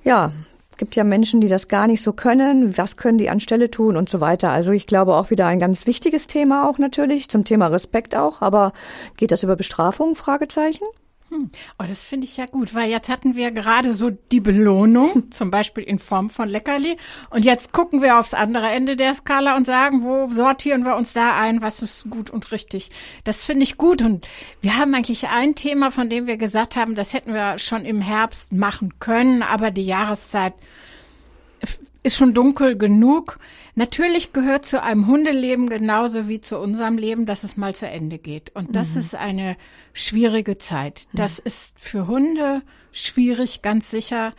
ja, 0.03 0.33
gibt 0.75 0.97
ja 0.97 1.05
Menschen, 1.05 1.39
die 1.39 1.47
das 1.47 1.69
gar 1.69 1.87
nicht 1.87 2.01
so 2.01 2.11
können. 2.11 2.77
Was 2.77 2.97
können 2.97 3.19
die 3.19 3.29
anstelle 3.29 3.71
tun 3.71 3.95
und 3.95 4.09
so 4.09 4.19
weiter? 4.19 4.49
Also 4.49 4.73
ich 4.73 4.85
glaube 4.85 5.15
auch 5.15 5.29
wieder 5.29 5.47
ein 5.47 5.59
ganz 5.59 5.87
wichtiges 5.87 6.27
Thema 6.27 6.67
auch 6.67 6.77
natürlich, 6.77 7.29
zum 7.29 7.45
Thema 7.45 7.67
Respekt 7.67 8.15
auch. 8.15 8.41
Aber 8.41 8.73
geht 9.15 9.31
das 9.31 9.43
über 9.43 9.55
Bestrafung? 9.55 10.15
Fragezeichen. 10.15 10.83
Hm. 11.31 11.49
Oh, 11.79 11.85
das 11.87 12.03
finde 12.03 12.25
ich 12.25 12.35
ja 12.35 12.45
gut, 12.45 12.75
weil 12.75 12.89
jetzt 12.89 13.07
hatten 13.07 13.37
wir 13.37 13.51
gerade 13.51 13.93
so 13.93 14.09
die 14.09 14.41
Belohnung, 14.41 15.23
zum 15.31 15.49
Beispiel 15.49 15.85
in 15.85 15.97
Form 15.97 16.29
von 16.29 16.49
Leckerli. 16.49 16.97
Und 17.29 17.45
jetzt 17.45 17.71
gucken 17.71 18.01
wir 18.01 18.19
aufs 18.19 18.33
andere 18.33 18.67
Ende 18.67 18.97
der 18.97 19.13
Skala 19.13 19.55
und 19.55 19.65
sagen, 19.65 20.03
wo 20.03 20.27
sortieren 20.27 20.83
wir 20.83 20.97
uns 20.97 21.13
da 21.13 21.37
ein, 21.37 21.61
was 21.61 21.81
ist 21.81 22.09
gut 22.09 22.29
und 22.29 22.51
richtig. 22.51 22.91
Das 23.23 23.45
finde 23.45 23.63
ich 23.63 23.77
gut. 23.77 24.01
Und 24.01 24.27
wir 24.59 24.77
haben 24.77 24.93
eigentlich 24.93 25.29
ein 25.29 25.55
Thema, 25.55 25.89
von 25.89 26.09
dem 26.09 26.27
wir 26.27 26.35
gesagt 26.35 26.75
haben, 26.75 26.95
das 26.95 27.13
hätten 27.13 27.33
wir 27.33 27.59
schon 27.59 27.85
im 27.85 28.01
Herbst 28.01 28.51
machen 28.51 28.99
können, 28.99 29.41
aber 29.41 29.71
die 29.71 29.85
Jahreszeit 29.85 30.53
ist 32.03 32.17
schon 32.17 32.33
dunkel 32.33 32.77
genug. 32.77 33.39
Natürlich 33.75 34.33
gehört 34.33 34.65
zu 34.65 34.81
einem 34.81 35.07
Hundeleben 35.07 35.69
genauso 35.69 36.27
wie 36.27 36.41
zu 36.41 36.57
unserem 36.57 36.97
Leben, 36.97 37.25
dass 37.25 37.43
es 37.43 37.57
mal 37.57 37.75
zu 37.75 37.87
Ende 37.87 38.17
geht. 38.17 38.53
Und 38.55 38.75
das 38.75 38.95
mhm. 38.95 38.99
ist 38.99 39.15
eine 39.15 39.57
schwierige 39.93 40.57
Zeit. 40.57 41.07
Das 41.13 41.39
mhm. 41.39 41.43
ist 41.45 41.79
für 41.79 42.07
Hunde 42.07 42.63
schwierig, 42.91 43.61
ganz 43.61 43.89
sicher. 43.89 44.33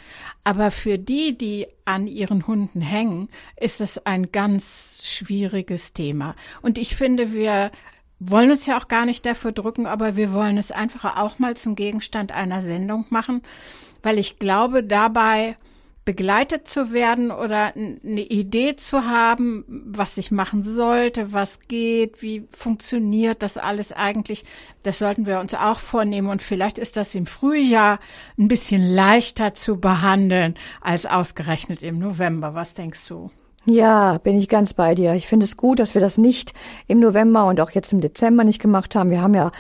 Aber 0.44 0.70
für 0.70 0.98
die, 0.98 1.38
die 1.38 1.66
an 1.85 2.07
ihren 2.07 2.46
Hunden 2.46 2.81
hängen, 2.81 3.29
ist 3.59 3.81
es 3.81 4.05
ein 4.05 4.33
ganz 4.33 5.01
schwieriges 5.05 5.92
Thema. 5.92 6.35
Und 6.61 6.79
ich 6.79 6.96
finde, 6.96 7.33
wir 7.33 7.70
wollen 8.18 8.51
uns 8.51 8.66
ja 8.66 8.79
auch 8.79 8.88
gar 8.88 9.07
nicht 9.07 9.25
dafür 9.25 9.53
drücken, 9.53 9.87
aber 9.87 10.16
wir 10.16 10.33
wollen 10.33 10.59
es 10.59 10.70
einfach 10.70 11.16
auch 11.16 11.38
mal 11.38 11.57
zum 11.57 11.75
Gegenstand 11.75 12.33
einer 12.33 12.62
Sendung 12.62 13.07
machen, 13.11 13.42
weil 14.03 14.18
ich 14.18 14.38
glaube, 14.38 14.85
dabei 14.85 15.57
begleitet 16.04 16.66
zu 16.66 16.92
werden 16.92 17.30
oder 17.30 17.74
eine 17.74 18.22
Idee 18.22 18.74
zu 18.76 19.04
haben, 19.04 19.64
was 19.68 20.18
ich 20.18 20.30
machen 20.30 20.62
sollte, 20.62 21.32
was 21.32 21.60
geht, 21.60 22.22
wie 22.22 22.48
funktioniert 22.50 23.42
das 23.42 23.56
alles 23.56 23.92
eigentlich, 23.92 24.44
das 24.82 24.98
sollten 24.98 25.26
wir 25.26 25.38
uns 25.38 25.54
auch 25.54 25.78
vornehmen. 25.78 26.28
Und 26.28 26.42
vielleicht 26.42 26.78
ist 26.78 26.96
das 26.96 27.14
im 27.14 27.26
Frühjahr 27.26 28.00
ein 28.36 28.48
bisschen 28.48 28.82
leichter 28.82 29.54
zu 29.54 29.78
behandeln 29.78 30.56
als 30.80 31.06
ausgerechnet 31.06 31.82
im 31.82 31.98
November. 31.98 32.54
Was 32.54 32.74
denkst 32.74 33.06
du? 33.06 33.30
Ja, 33.64 34.18
bin 34.18 34.37
ich 34.38 34.48
ganz 34.48 34.75
bei 34.75 34.96
dir. 34.96 35.14
Ich 35.14 35.29
finde 35.29 35.44
es 35.44 35.57
gut, 35.57 35.79
dass 35.79 35.94
wir 35.94 36.01
das 36.01 36.18
nicht 36.18 36.53
im 36.88 36.98
November 36.98 37.44
und 37.46 37.61
auch 37.61 37.70
jetzt 37.70 37.92
im 37.92 38.01
Dezember 38.01 38.42
nicht 38.42 38.61
gemacht 38.61 38.96
haben. 38.96 39.11
Wir 39.11 39.22
haben 39.22 39.35
ja 39.35 39.53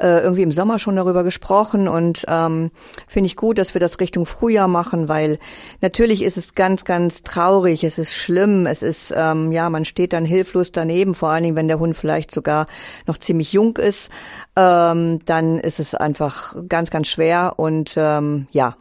äh, 0.00 0.22
irgendwie 0.22 0.42
im 0.42 0.50
Sommer 0.50 0.80
schon 0.80 0.96
darüber 0.96 1.22
gesprochen 1.22 1.86
und 1.86 2.24
ähm, 2.26 2.72
finde 3.06 3.28
ich 3.28 3.36
gut, 3.36 3.58
dass 3.58 3.72
wir 3.72 3.80
das 3.80 4.00
Richtung 4.00 4.26
Frühjahr 4.26 4.66
machen, 4.66 5.08
weil 5.08 5.38
natürlich 5.80 6.24
ist 6.24 6.36
es 6.36 6.56
ganz, 6.56 6.84
ganz 6.84 7.22
traurig, 7.22 7.84
es 7.84 7.96
ist 7.96 8.16
schlimm, 8.16 8.66
es 8.66 8.82
ist, 8.82 9.14
ähm, 9.16 9.52
ja, 9.52 9.70
man 9.70 9.84
steht 9.84 10.14
dann 10.14 10.24
hilflos 10.24 10.72
daneben, 10.72 11.14
vor 11.14 11.28
allen 11.28 11.44
Dingen, 11.44 11.56
wenn 11.56 11.68
der 11.68 11.78
Hund 11.78 11.96
vielleicht 11.96 12.32
sogar 12.32 12.66
noch 13.06 13.18
ziemlich 13.18 13.52
jung 13.52 13.76
ist, 13.76 14.10
ähm, 14.56 15.20
dann 15.26 15.60
ist 15.60 15.78
es 15.78 15.94
einfach 15.94 16.56
ganz, 16.68 16.90
ganz 16.90 17.06
schwer 17.06 17.54
und 17.56 17.94
ähm, 17.96 18.48
ja, 18.50 18.74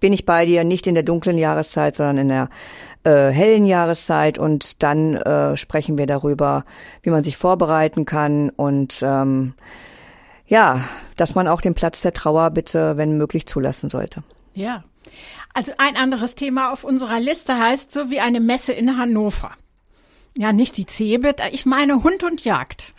bin 0.00 0.12
ich 0.12 0.26
bei 0.26 0.46
dir, 0.46 0.64
nicht 0.64 0.86
in 0.86 0.94
der 0.94 1.04
dunklen 1.04 1.38
Jahreszeit, 1.38 1.96
sondern 1.96 2.18
in 2.18 2.28
der 2.28 2.48
äh, 3.06 3.30
hellen 3.30 3.64
Jahreszeit 3.64 4.36
und 4.36 4.82
dann 4.82 5.14
äh, 5.14 5.56
sprechen 5.56 5.96
wir 5.96 6.06
darüber, 6.06 6.64
wie 7.02 7.10
man 7.10 7.22
sich 7.22 7.36
vorbereiten 7.36 8.04
kann 8.04 8.50
und 8.50 8.98
ähm, 9.02 9.54
ja, 10.48 10.80
dass 11.16 11.36
man 11.36 11.46
auch 11.46 11.60
den 11.60 11.74
Platz 11.74 12.00
der 12.00 12.12
Trauer 12.12 12.50
bitte, 12.50 12.96
wenn 12.96 13.16
möglich, 13.16 13.46
zulassen 13.46 13.90
sollte. 13.90 14.24
Ja. 14.54 14.82
Also 15.54 15.72
ein 15.78 15.96
anderes 15.96 16.34
Thema 16.34 16.72
auf 16.72 16.82
unserer 16.82 17.20
Liste 17.20 17.56
heißt 17.56 17.92
so 17.92 18.10
wie 18.10 18.20
eine 18.20 18.40
Messe 18.40 18.72
in 18.72 18.98
Hannover. 18.98 19.52
Ja, 20.36 20.52
nicht 20.52 20.76
die 20.76 20.86
Cebit, 20.86 21.40
ich 21.52 21.64
meine 21.64 22.02
Hund 22.02 22.24
und 22.24 22.44
Jagd. 22.44 22.94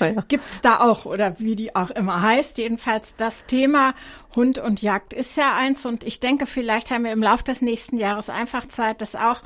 Ja. 0.00 0.24
Gibt's 0.28 0.60
da 0.62 0.80
auch 0.80 1.04
oder 1.04 1.38
wie 1.38 1.56
die 1.56 1.76
auch 1.76 1.90
immer 1.90 2.22
heißt. 2.22 2.58
Jedenfalls 2.58 3.16
das 3.16 3.46
Thema 3.46 3.94
Hund 4.34 4.58
und 4.58 4.80
Jagd 4.80 5.12
ist 5.12 5.36
ja 5.36 5.56
eins 5.56 5.84
und 5.84 6.04
ich 6.04 6.20
denke, 6.20 6.46
vielleicht 6.46 6.90
haben 6.90 7.04
wir 7.04 7.12
im 7.12 7.22
Laufe 7.22 7.44
des 7.44 7.62
nächsten 7.62 7.96
Jahres 7.96 8.30
einfach 8.30 8.66
Zeit, 8.68 9.00
das 9.00 9.16
auch 9.16 9.42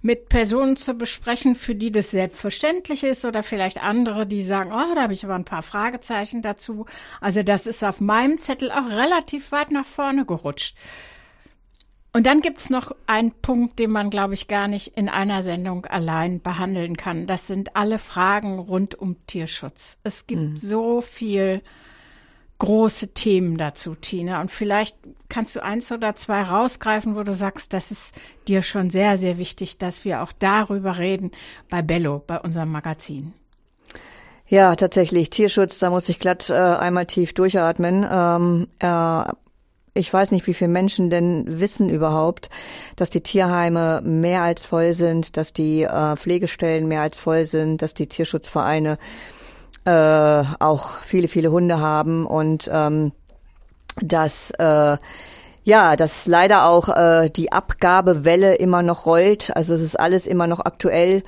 mit 0.00 0.28
Personen 0.28 0.76
zu 0.76 0.94
besprechen, 0.94 1.56
für 1.56 1.74
die 1.74 1.90
das 1.90 2.10
selbstverständlich 2.10 3.02
ist 3.02 3.24
oder 3.24 3.42
vielleicht 3.42 3.82
andere, 3.82 4.26
die 4.26 4.42
sagen, 4.42 4.70
oh, 4.72 4.94
da 4.94 5.02
habe 5.02 5.12
ich 5.12 5.24
aber 5.24 5.34
ein 5.34 5.44
paar 5.44 5.62
Fragezeichen 5.62 6.40
dazu. 6.40 6.86
Also 7.20 7.42
das 7.42 7.66
ist 7.66 7.82
auf 7.82 8.00
meinem 8.00 8.38
Zettel 8.38 8.70
auch 8.70 8.88
relativ 8.88 9.50
weit 9.52 9.70
nach 9.70 9.86
vorne 9.86 10.24
gerutscht. 10.24 10.76
Und 12.12 12.26
dann 12.26 12.40
gibt's 12.40 12.70
noch 12.70 12.92
einen 13.06 13.32
Punkt, 13.32 13.78
den 13.78 13.90
man, 13.90 14.10
glaube 14.10 14.34
ich, 14.34 14.48
gar 14.48 14.66
nicht 14.66 14.96
in 14.96 15.08
einer 15.08 15.42
Sendung 15.42 15.86
allein 15.86 16.40
behandeln 16.40 16.96
kann. 16.96 17.26
Das 17.26 17.46
sind 17.46 17.76
alle 17.76 17.98
Fragen 17.98 18.58
rund 18.58 18.94
um 18.94 19.16
Tierschutz. 19.26 19.98
Es 20.04 20.26
gibt 20.26 20.40
mhm. 20.40 20.56
so 20.56 21.00
viel 21.00 21.62
große 22.58 23.08
Themen 23.08 23.56
dazu, 23.56 23.94
Tina. 23.94 24.40
Und 24.40 24.50
vielleicht 24.50 24.96
kannst 25.28 25.54
du 25.54 25.62
eins 25.62 25.92
oder 25.92 26.16
zwei 26.16 26.42
rausgreifen, 26.42 27.14
wo 27.14 27.22
du 27.22 27.34
sagst, 27.34 27.72
das 27.72 27.90
ist 27.90 28.14
dir 28.48 28.62
schon 28.62 28.90
sehr, 28.90 29.16
sehr 29.16 29.38
wichtig, 29.38 29.78
dass 29.78 30.04
wir 30.04 30.22
auch 30.22 30.32
darüber 30.38 30.98
reden 30.98 31.30
bei 31.68 31.82
Bello, 31.82 32.22
bei 32.26 32.40
unserem 32.40 32.72
Magazin. 32.72 33.32
Ja, 34.48 34.74
tatsächlich. 34.76 35.30
Tierschutz, 35.30 35.78
da 35.78 35.90
muss 35.90 36.08
ich 36.08 36.18
glatt 36.18 36.48
äh, 36.48 36.54
einmal 36.54 37.06
tief 37.06 37.34
durchatmen. 37.34 38.06
Ähm, 38.10 38.68
äh, 38.78 39.32
ich 39.98 40.12
weiß 40.12 40.30
nicht, 40.30 40.46
wie 40.46 40.54
viele 40.54 40.68
Menschen 40.68 41.10
denn 41.10 41.44
wissen 41.60 41.90
überhaupt, 41.90 42.50
dass 42.96 43.10
die 43.10 43.20
Tierheime 43.20 44.00
mehr 44.02 44.42
als 44.42 44.64
voll 44.64 44.94
sind, 44.94 45.36
dass 45.36 45.52
die 45.52 45.82
äh, 45.82 46.16
Pflegestellen 46.16 46.86
mehr 46.86 47.02
als 47.02 47.18
voll 47.18 47.46
sind, 47.46 47.82
dass 47.82 47.94
die 47.94 48.06
Tierschutzvereine 48.06 48.98
äh, 49.84 50.44
auch 50.60 51.00
viele, 51.02 51.28
viele 51.28 51.50
Hunde 51.50 51.80
haben 51.80 52.26
und 52.26 52.70
ähm, 52.72 53.12
dass 54.00 54.50
äh, 54.52 54.96
ja, 55.64 55.96
dass 55.96 56.26
leider 56.26 56.66
auch 56.66 56.88
äh, 56.88 57.28
die 57.28 57.52
Abgabewelle 57.52 58.54
immer 58.54 58.82
noch 58.82 59.04
rollt. 59.04 59.54
Also 59.54 59.74
es 59.74 59.82
ist 59.82 60.00
alles 60.00 60.26
immer 60.26 60.46
noch 60.46 60.60
aktuell 60.60 61.22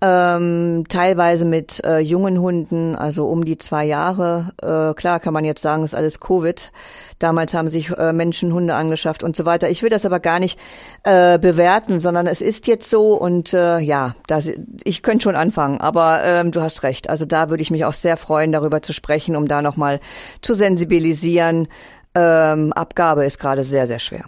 ähm, 0.00 0.84
teilweise 0.88 1.44
mit 1.44 1.84
äh, 1.84 1.98
jungen 1.98 2.38
Hunden, 2.38 2.94
also 2.94 3.28
um 3.28 3.44
die 3.44 3.56
zwei 3.56 3.84
Jahre. 3.84 4.52
Äh, 4.62 4.94
klar 4.94 5.20
kann 5.20 5.32
man 5.32 5.44
jetzt 5.44 5.62
sagen, 5.62 5.84
ist 5.84 5.94
alles 5.94 6.20
Covid. 6.20 6.70
Damals 7.18 7.54
haben 7.54 7.70
sich 7.70 7.90
äh, 7.96 8.12
Menschen 8.12 8.52
Hunde 8.52 8.74
angeschafft 8.74 9.22
und 9.22 9.34
so 9.36 9.46
weiter. 9.46 9.70
Ich 9.70 9.82
will 9.82 9.88
das 9.88 10.04
aber 10.04 10.20
gar 10.20 10.38
nicht 10.38 10.58
äh, 11.02 11.38
bewerten, 11.38 11.98
sondern 11.98 12.26
es 12.26 12.42
ist 12.42 12.66
jetzt 12.66 12.90
so 12.90 13.14
und 13.14 13.54
äh, 13.54 13.78
ja, 13.78 14.14
das, 14.26 14.50
ich 14.84 15.02
könnte 15.02 15.24
schon 15.24 15.36
anfangen, 15.36 15.80
aber 15.80 16.22
ähm, 16.24 16.52
du 16.52 16.60
hast 16.60 16.82
recht. 16.82 17.08
Also 17.08 17.24
da 17.24 17.48
würde 17.48 17.62
ich 17.62 17.70
mich 17.70 17.86
auch 17.86 17.94
sehr 17.94 18.18
freuen, 18.18 18.52
darüber 18.52 18.82
zu 18.82 18.92
sprechen, 18.92 19.34
um 19.34 19.48
da 19.48 19.62
nochmal 19.62 20.00
zu 20.42 20.52
sensibilisieren. 20.52 21.68
Ähm, 22.14 22.72
Abgabe 22.74 23.24
ist 23.24 23.38
gerade 23.38 23.64
sehr, 23.64 23.86
sehr 23.86 23.98
schwer. 23.98 24.24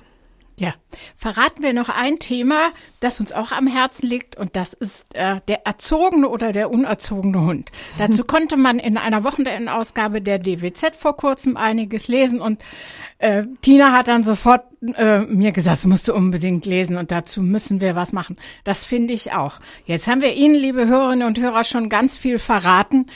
Ja, 0.58 0.74
verraten 1.16 1.62
wir 1.62 1.72
noch 1.72 1.88
ein 1.88 2.18
Thema, 2.18 2.70
das 2.98 3.20
uns 3.20 3.32
auch 3.32 3.52
am 3.52 3.68
Herzen 3.68 4.08
liegt, 4.08 4.36
und 4.36 4.56
das 4.56 4.72
ist 4.74 5.14
äh, 5.14 5.40
der 5.46 5.64
erzogene 5.66 6.28
oder 6.28 6.52
der 6.52 6.70
unerzogene 6.70 7.40
Hund. 7.40 7.70
Dazu 7.98 8.24
konnte 8.24 8.56
man 8.56 8.80
in 8.80 8.96
einer 8.96 9.22
Wochenendausgabe 9.22 10.20
der 10.20 10.40
DWZ 10.40 10.96
vor 10.96 11.16
kurzem 11.16 11.56
einiges 11.56 12.08
lesen 12.08 12.40
und 12.40 12.60
äh, 13.18 13.44
Tina 13.60 13.92
hat 13.92 14.08
dann 14.08 14.24
sofort 14.24 14.64
äh, 14.96 15.20
mir 15.20 15.52
gesagt, 15.52 15.86
musst 15.86 16.08
du 16.08 16.14
unbedingt 16.14 16.66
lesen 16.66 16.96
und 16.96 17.10
dazu 17.12 17.40
müssen 17.40 17.80
wir 17.80 17.94
was 17.94 18.12
machen. 18.12 18.36
Das 18.64 18.84
finde 18.84 19.14
ich 19.14 19.32
auch. 19.32 19.60
Jetzt 19.84 20.08
haben 20.08 20.22
wir 20.22 20.34
Ihnen, 20.34 20.54
liebe 20.54 20.86
Hörerinnen 20.86 21.26
und 21.26 21.38
Hörer, 21.38 21.64
schon 21.64 21.88
ganz 21.88 22.18
viel 22.18 22.38
verraten, 22.38 23.06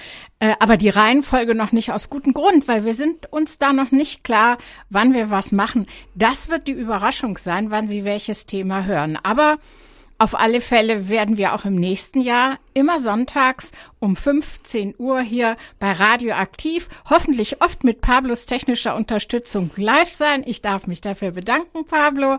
äh, 0.43 0.57
aber 0.59 0.77
die 0.77 0.89
Reihenfolge 0.89 1.55
noch 1.55 1.71
nicht 1.71 1.93
aus 1.93 2.11
gutem 2.11 2.33
Grund, 2.33 2.67
weil 2.67 2.85
wir 2.85 2.95
sind 2.95 3.33
uns 3.33 3.59
da 3.59 3.73
noch 3.73 3.93
nicht 3.93 4.25
klar, 4.25 4.59
wann 4.91 5.15
wir 5.15 5.31
was 5.31 5.53
machen. 5.53 5.87
Das 6.17 6.49
wird 6.49 6.67
die 6.67 6.73
Überraschung 6.73 7.39
sein, 7.39 7.71
wann 7.71 7.87
Sie 7.87 8.05
welches 8.05 8.45
Thema 8.45 8.85
hören. 8.85 9.17
Aber 9.23 9.59
auf 10.19 10.35
alle 10.35 10.61
Fälle 10.61 11.09
werden 11.09 11.37
wir 11.37 11.55
auch 11.55 11.65
im 11.65 11.77
nächsten 11.77 12.21
Jahr 12.21 12.59
immer 12.75 12.99
sonntags 12.99 13.71
um 14.01 14.17
15 14.17 14.97
Uhr 14.99 15.21
hier 15.21 15.57
bei 15.79 15.93
Radio 15.93 16.35
Aktiv, 16.35 16.89
hoffentlich 17.09 17.63
oft 17.63 17.85
mit 17.85 18.01
Pablos 18.01 18.45
technischer 18.47 18.97
Unterstützung 18.97 19.71
live 19.77 20.13
sein. 20.13 20.43
Ich 20.45 20.61
darf 20.61 20.89
mich 20.89 21.01
dafür 21.01 21.31
bedanken, 21.31 21.85
Pablo. 21.85 22.39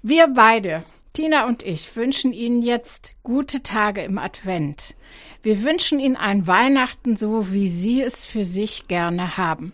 Wir 0.00 0.28
beide, 0.28 0.84
Tina 1.16 1.46
und 1.46 1.62
ich, 1.62 1.96
wünschen 1.96 2.34
Ihnen 2.34 2.60
jetzt 2.60 3.14
gute 3.22 3.62
Tage 3.62 4.02
im 4.02 4.18
Advent. 4.18 4.94
Wir 5.42 5.62
wünschen 5.62 5.98
Ihnen 5.98 6.14
ein 6.14 6.46
Weihnachten 6.46 7.16
so, 7.16 7.54
wie 7.54 7.68
Sie 7.68 8.02
es 8.02 8.26
für 8.26 8.44
sich 8.44 8.86
gerne 8.86 9.38
haben. 9.38 9.72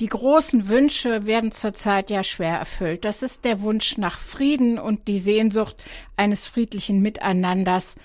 Die 0.00 0.06
großen 0.06 0.70
Wünsche 0.70 1.26
werden 1.26 1.52
zurzeit 1.52 2.08
ja 2.08 2.22
schwer 2.22 2.56
erfüllt. 2.58 3.04
Das 3.04 3.22
ist 3.22 3.44
der 3.44 3.60
Wunsch 3.60 3.98
nach 3.98 4.18
Frieden 4.18 4.78
und 4.78 5.08
die 5.08 5.18
Sehnsucht 5.18 5.76
eines 6.16 6.46
friedlichen 6.46 7.02
Miteinanders. 7.02 7.96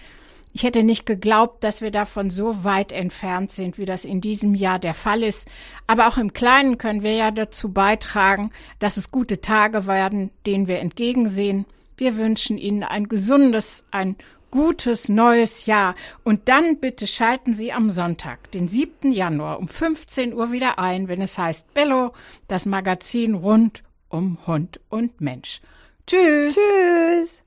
Ich 0.51 0.63
hätte 0.63 0.83
nicht 0.83 1.05
geglaubt, 1.05 1.63
dass 1.63 1.79
wir 1.79 1.89
davon 1.89 2.31
so 2.31 2.65
weit 2.65 2.91
entfernt 2.91 3.53
sind, 3.53 3.77
wie 3.77 3.85
das 3.85 4.03
in 4.03 4.19
diesem 4.19 4.55
Jahr 4.55 4.77
der 4.77 4.93
Fall 4.93 5.23
ist. 5.23 5.47
Aber 5.87 6.09
auch 6.09 6.17
im 6.17 6.33
Kleinen 6.33 6.77
können 6.77 7.01
wir 7.01 7.13
ja 7.13 7.31
dazu 7.31 7.71
beitragen, 7.71 8.51
dass 8.79 8.97
es 8.97 9.09
gute 9.09 9.39
Tage 9.39 9.87
werden, 9.87 10.31
denen 10.45 10.67
wir 10.67 10.79
entgegensehen. 10.79 11.65
Wir 11.97 12.17
wünschen 12.17 12.57
Ihnen 12.57 12.83
ein 12.83 13.07
gesundes, 13.07 13.83
ein 13.91 14.15
gutes 14.51 15.09
neues 15.09 15.65
Jahr. 15.65 15.95
Und 16.23 16.47
dann 16.47 16.77
bitte 16.77 17.07
schalten 17.07 17.55
Sie 17.55 17.73
am 17.73 17.89
Sonntag, 17.89 18.51
den 18.51 18.67
7. 18.67 19.11
Januar 19.11 19.57
um 19.57 19.67
15 19.67 20.33
Uhr 20.33 20.51
wieder 20.51 20.77
ein, 20.77 21.07
wenn 21.07 21.21
es 21.21 21.37
heißt 21.39 21.73
Bello, 21.73 22.13
das 22.47 22.67
Magazin 22.67 23.33
rund 23.33 23.81
um 24.09 24.37
Hund 24.45 24.79
und 24.89 25.21
Mensch. 25.21 25.59
Tschüss. 26.05 26.55
Tschüss. 26.55 27.39